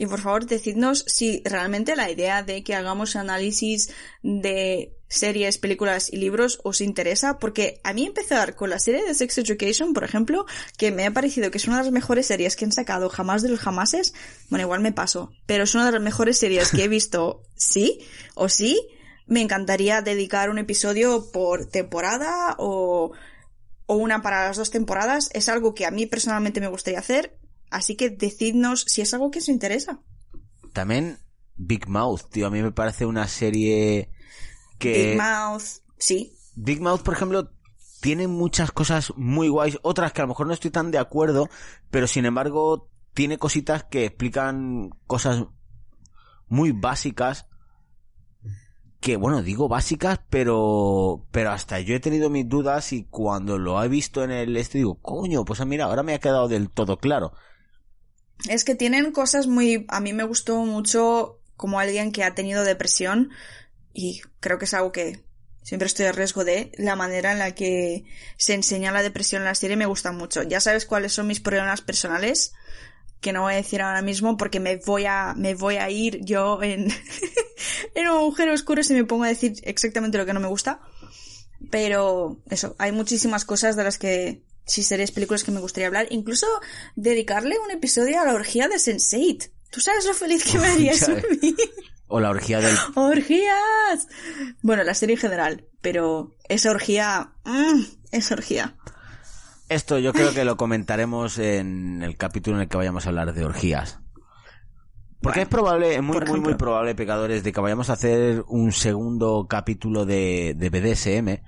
[0.00, 3.90] Y por favor, decidnos si realmente la idea de que hagamos análisis
[4.22, 9.12] de series, películas y libros os interesa, porque a mí empezar con la serie de
[9.12, 10.46] Sex Education, por ejemplo,
[10.76, 13.42] que me ha parecido que es una de las mejores series que han sacado jamás
[13.42, 14.14] de los jamases,
[14.50, 17.98] bueno, igual me paso, pero es una de las mejores series que he visto, sí,
[18.36, 18.80] o sí,
[19.26, 23.10] me encantaría dedicar un episodio por temporada o,
[23.86, 27.36] o una para las dos temporadas, es algo que a mí personalmente me gustaría hacer,
[27.70, 30.00] Así que decidnos si es algo que os interesa.
[30.72, 31.18] También
[31.56, 34.10] Big Mouth, tío, a mí me parece una serie
[34.78, 35.10] que...
[35.10, 36.36] Big Mouth, sí.
[36.54, 37.50] Big Mouth, por ejemplo,
[38.00, 41.48] tiene muchas cosas muy guays, otras que a lo mejor no estoy tan de acuerdo,
[41.90, 45.44] pero sin embargo tiene cositas que explican cosas
[46.46, 47.46] muy básicas
[49.00, 53.82] que bueno, digo básicas, pero pero hasta yo he tenido mis dudas y cuando lo
[53.82, 56.98] he visto en el este digo, coño, pues mira, ahora me ha quedado del todo
[56.98, 57.32] claro.
[58.48, 59.86] Es que tienen cosas muy...
[59.88, 63.30] A mí me gustó mucho como alguien que ha tenido depresión
[63.92, 65.20] y creo que es algo que
[65.62, 68.04] siempre estoy a riesgo de la manera en la que
[68.36, 70.42] se enseña la depresión en la serie me gusta mucho.
[70.42, 72.54] Ya sabes cuáles son mis problemas personales
[73.20, 76.24] que no voy a decir ahora mismo porque me voy a me voy a ir
[76.24, 76.88] yo en
[77.94, 80.80] en un agujero oscuro si me pongo a decir exactamente lo que no me gusta.
[81.70, 86.06] Pero eso, hay muchísimas cosas de las que sí series, películas que me gustaría hablar,
[86.10, 86.46] incluso
[86.94, 89.50] dedicarle un episodio a la orgía de Sense8.
[89.70, 91.56] ¿Tú sabes lo feliz que me haría eso a mí?
[92.06, 94.06] O la orgía del ¡Orgías!
[94.62, 97.32] Bueno, la serie en general, pero esa orgía...
[97.44, 98.76] mmm, esa orgía.
[99.68, 103.34] Esto yo creo que lo comentaremos en el capítulo en el que vayamos a hablar
[103.34, 103.98] de orgías.
[105.20, 108.72] Porque es probable, es muy, muy, muy probable, pecadores, de que vayamos a hacer un
[108.72, 111.42] segundo capítulo de, de BDSM,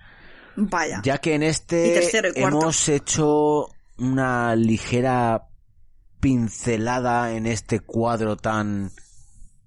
[0.57, 1.01] Vaya.
[1.05, 2.59] ya que en Y este tercero y cuarto.
[2.61, 5.49] hemos hecho una ligera
[6.21, 8.91] pincelada en este cuadro tan,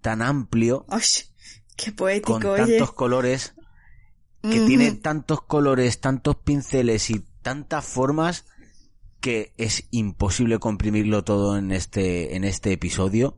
[0.01, 1.01] tan amplio, Ay,
[1.75, 2.77] qué poético, con oye.
[2.77, 3.55] tantos colores,
[4.41, 8.45] que tiene tantos colores, tantos pinceles y tantas formas
[9.21, 13.38] que es imposible comprimirlo todo en este, en este episodio.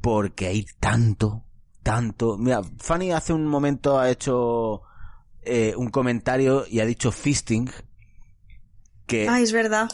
[0.00, 1.44] Porque hay tanto,
[1.82, 2.36] tanto.
[2.38, 4.82] Mira, Fanny hace un momento ha hecho
[5.46, 7.70] eh, un comentario y ha dicho fisting.
[9.06, 9.88] Que Ay, es verdad.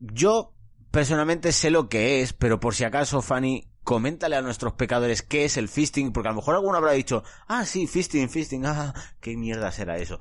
[0.00, 0.52] yo
[0.90, 5.44] personalmente sé lo que es, pero por si acaso, Fanny, coméntale a nuestros pecadores qué
[5.44, 8.92] es el fisting, porque a lo mejor alguno habrá dicho, ah, sí, fisting, fisting, ah,
[9.20, 10.18] qué mierda será eso.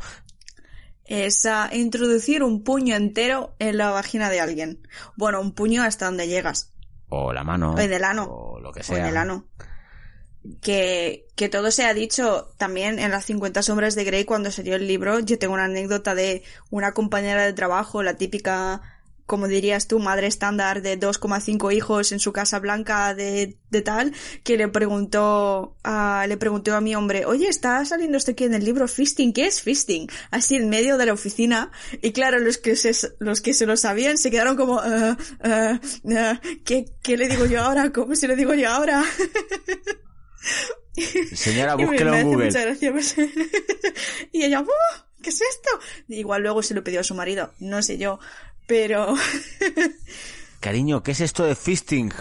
[1.06, 4.88] Es ah, introducir un puño entero en la vagina de alguien.
[5.16, 6.74] Bueno, un puño hasta donde llegas.
[7.10, 7.74] O la mano.
[7.74, 8.26] O en el ano.
[8.26, 8.98] O lo que O sea.
[8.98, 9.48] en el ano.
[10.62, 14.76] Que, que todo se ha dicho también en las 50 sombras de Grey cuando salió
[14.76, 15.20] el libro.
[15.20, 18.82] Yo tengo una anécdota de una compañera de trabajo, la típica,
[19.26, 24.14] como dirías tú, madre estándar de 2,5 hijos en su casa blanca de, de tal,
[24.44, 28.54] que le preguntó a, le preguntó a mi hombre, oye, está saliendo esto aquí en
[28.54, 30.08] el libro fisting, ¿qué es fisting?
[30.30, 31.72] Así en medio de la oficina.
[32.04, 35.80] Y claro, los que se, los que se lo sabían se quedaron como, "Ah, ah,
[36.16, 37.92] ah, ¿qué, ¿qué le digo yo ahora?
[37.92, 39.04] ¿Cómo se lo digo yo ahora?
[41.34, 42.46] Señora, búsquelo en Google.
[42.46, 43.16] mucha gracia, pues.
[44.32, 45.70] y ella, "Oh, ¿qué es esto?
[46.08, 48.20] Igual luego se lo pidió a su marido, no sé yo,
[48.68, 49.16] pero
[50.60, 52.12] Cariño, ¿qué es esto de fisting?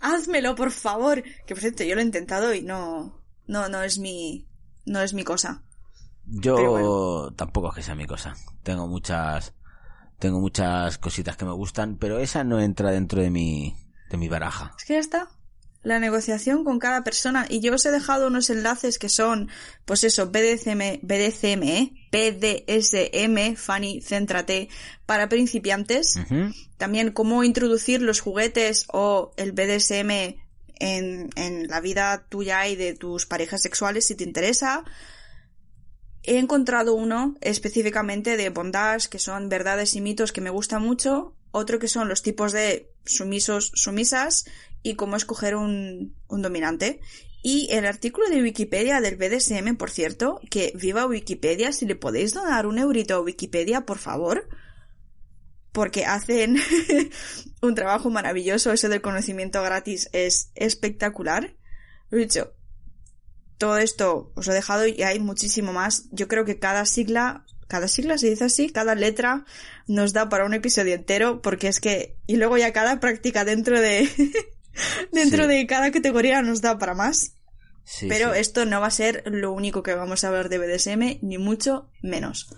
[0.00, 1.22] házmelo, por favor.
[1.46, 4.48] Que por cierto, yo lo he intentado y no, no, no es mi,
[4.86, 5.62] no es mi cosa.
[6.26, 7.34] Yo bueno.
[7.36, 8.34] tampoco es que sea mi cosa.
[8.62, 9.54] Tengo muchas,
[10.18, 13.76] tengo muchas cositas que me gustan, pero esa no entra dentro de mi,
[14.10, 14.74] de mi baraja.
[14.78, 15.28] Es que ya está.
[15.82, 17.46] La negociación con cada persona.
[17.48, 19.48] Y yo os he dejado unos enlaces que son,
[19.86, 21.92] pues eso, BDSM, BDSM, ¿eh?
[22.12, 24.68] BDSM, Fanny, céntrate,
[25.06, 26.18] para principiantes.
[26.76, 30.10] También cómo introducir los juguetes o el BDSM
[30.80, 34.84] en, en la vida tuya y de tus parejas sexuales si te interesa.
[36.22, 41.34] He encontrado uno específicamente de bondage, que son verdades y mitos que me gusta mucho.
[41.52, 44.44] Otro que son los tipos de sumisos, sumisas
[44.82, 47.00] y cómo escoger un, dominante.
[47.42, 52.34] Y el artículo de Wikipedia del BDSM, por cierto, que viva Wikipedia, si le podéis
[52.34, 54.48] donar un eurito a Wikipedia, por favor
[55.72, 56.56] porque hacen
[57.62, 58.72] un trabajo maravilloso.
[58.72, 61.54] Eso del conocimiento gratis es espectacular.
[62.10, 62.54] Lo dicho,
[63.58, 66.08] todo esto os lo he dejado y hay muchísimo más.
[66.10, 69.44] Yo creo que cada sigla, cada sigla se dice así, cada letra
[69.86, 73.80] nos da para un episodio entero, porque es que, y luego ya cada práctica dentro
[73.80, 74.08] de,
[75.12, 75.48] dentro Sí.
[75.50, 77.34] de cada categoría nos da para más.
[77.84, 78.40] Sí, Pero sí.
[78.40, 81.90] esto no va a ser lo único que vamos a ver de BDSM, ni mucho
[82.02, 82.48] menos.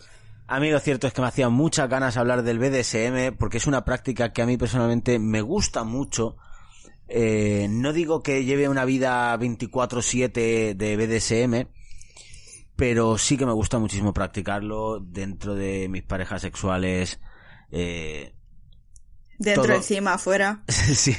[0.47, 3.67] A mí lo cierto es que me hacía muchas ganas hablar del BDSM porque es
[3.67, 6.37] una práctica que a mí personalmente me gusta mucho.
[7.09, 11.69] Eh, no digo que lleve una vida 24/7 de BDSM,
[12.77, 17.21] pero sí que me gusta muchísimo practicarlo dentro de mis parejas sexuales.
[17.71, 18.35] Eh,
[19.43, 19.77] Dentro, Todo.
[19.77, 20.63] encima, afuera.
[20.69, 21.17] sí.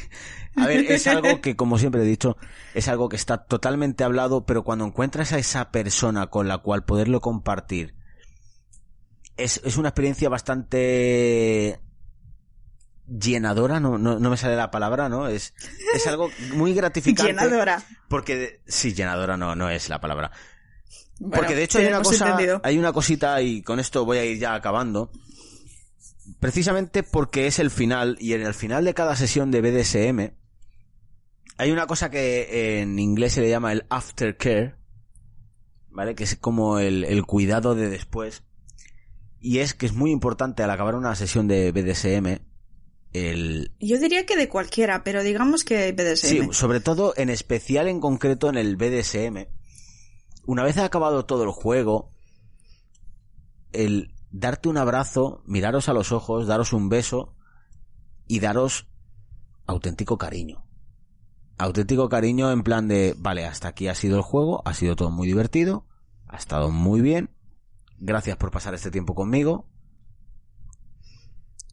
[0.56, 2.38] A ver, es algo que, como siempre he dicho,
[2.74, 6.86] es algo que está totalmente hablado, pero cuando encuentras a esa persona con la cual
[6.86, 7.96] poderlo compartir,
[9.36, 11.80] es, es una experiencia bastante
[13.08, 15.28] llenadora, no, no, no me sale la palabra, ¿no?
[15.28, 15.54] Es,
[15.96, 17.32] es algo muy gratificante.
[17.32, 17.84] Llenadora.
[18.08, 20.32] Porque, sí, llenadora no, no es la palabra.
[21.20, 24.26] Bueno, Porque de hecho hay una cosa, hay una cosita y con esto voy a
[24.26, 25.12] ir ya acabando.
[26.44, 30.36] Precisamente porque es el final y en el final de cada sesión de BDSM
[31.58, 34.76] hay una cosa que en inglés se le llama el aftercare,
[35.90, 36.16] ¿vale?
[36.16, 38.44] Que es como el, el cuidado de después.
[39.40, 42.44] Y es que es muy importante al acabar una sesión de BDSM
[43.14, 46.28] el, Yo diría que de cualquiera, pero digamos que BDSM.
[46.28, 49.48] Sí, sobre todo en especial en concreto en el BDSM.
[50.46, 52.12] Una vez acabado todo el juego,
[53.72, 57.36] el darte un abrazo, miraros a los ojos, daros un beso
[58.28, 58.90] y daros
[59.68, 60.66] auténtico cariño.
[61.58, 65.12] Auténtico cariño en plan de, vale, hasta aquí ha sido el juego, ha sido todo
[65.12, 65.86] muy divertido,
[66.28, 67.30] ha estado muy bien,
[68.00, 69.70] gracias por pasar este tiempo conmigo.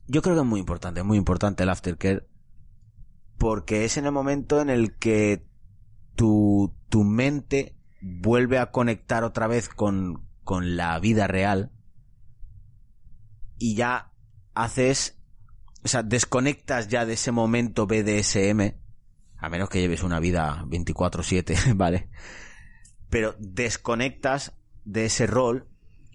[0.07, 2.29] Yo creo que es muy importante, muy importante el aftercare,
[3.39, 5.47] porque es en el momento en el que
[6.15, 11.73] tu, tu mente vuelve a conectar otra vez con, con la vida real
[13.61, 14.11] y ya
[14.55, 15.21] haces,
[15.85, 18.75] o sea, desconectas ya de ese momento BDSM,
[19.37, 22.09] a menos que lleves una vida 24/7, ¿vale?
[23.11, 24.55] Pero desconectas
[24.85, 25.69] de ese rol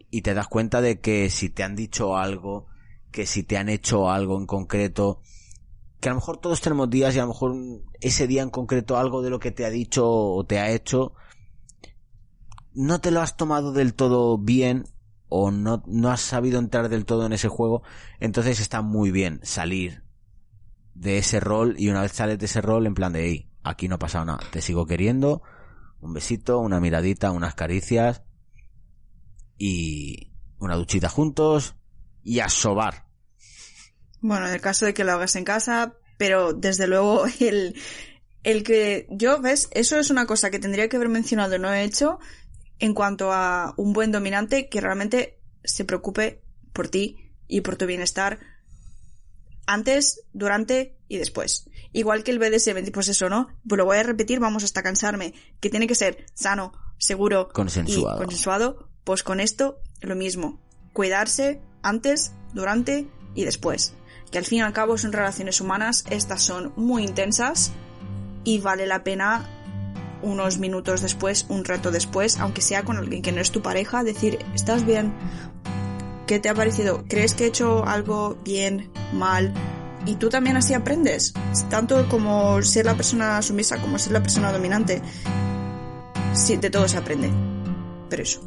[0.09, 2.65] y te das cuenta de que si te han dicho algo,
[3.11, 5.21] que si te han hecho algo en concreto,
[6.01, 7.55] que a lo mejor todos tenemos días y a lo mejor
[8.01, 11.13] ese día en concreto algo de lo que te ha dicho o te ha hecho
[12.75, 14.83] no te lo has tomado del todo bien
[15.29, 17.83] o no, no has sabido entrar del todo en ese juego,
[18.19, 20.03] entonces está muy bien salir
[20.93, 23.87] de ese rol y una vez sales de ese rol en plan de, hey, aquí
[23.87, 25.41] no ha pasado nada, te sigo queriendo,
[25.99, 28.23] un besito, una miradita, unas caricias
[29.57, 31.75] y una duchita juntos
[32.23, 33.05] y a sobar.
[34.21, 37.75] Bueno, en el caso de que lo hagas en casa, pero desde luego el,
[38.43, 41.83] el que yo, ves, eso es una cosa que tendría que haber mencionado no he
[41.83, 42.19] hecho
[42.79, 46.41] en cuanto a un buen dominante que realmente se preocupe
[46.73, 48.39] por ti y por tu bienestar
[49.67, 51.69] antes, durante y después.
[51.91, 53.47] Igual que el BDSM, pues eso, ¿no?
[53.67, 58.17] Pues lo voy a repetir, vamos hasta cansarme, que tiene que ser sano, seguro Consensuado.
[58.17, 60.61] y consensuado, pues con esto lo mismo.
[60.93, 63.93] Cuidarse antes, durante y después.
[64.31, 67.71] Que al fin y al cabo son relaciones humanas, estas son muy intensas
[68.43, 69.49] y vale la pena
[70.25, 74.03] unos minutos después, un rato después, aunque sea con alguien que no es tu pareja,
[74.03, 75.13] decir, ¿estás bien?
[76.27, 77.05] ¿Qué te ha parecido?
[77.07, 79.53] ¿Crees que he hecho algo bien, mal?
[80.05, 81.33] Y tú también así aprendes,
[81.69, 85.01] tanto como ser la persona sumisa como ser la persona dominante.
[86.33, 87.31] Sí, de todo se aprende.
[88.09, 88.41] Pero eso,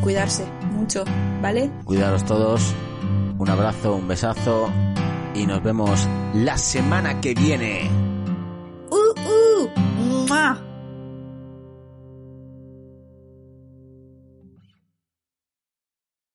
[0.00, 1.04] cuidarse mucho,
[1.42, 1.70] ¿vale?
[1.84, 2.74] Cuidaros todos,
[3.38, 4.72] un abrazo, un besazo
[5.34, 7.90] y nos vemos la semana que viene.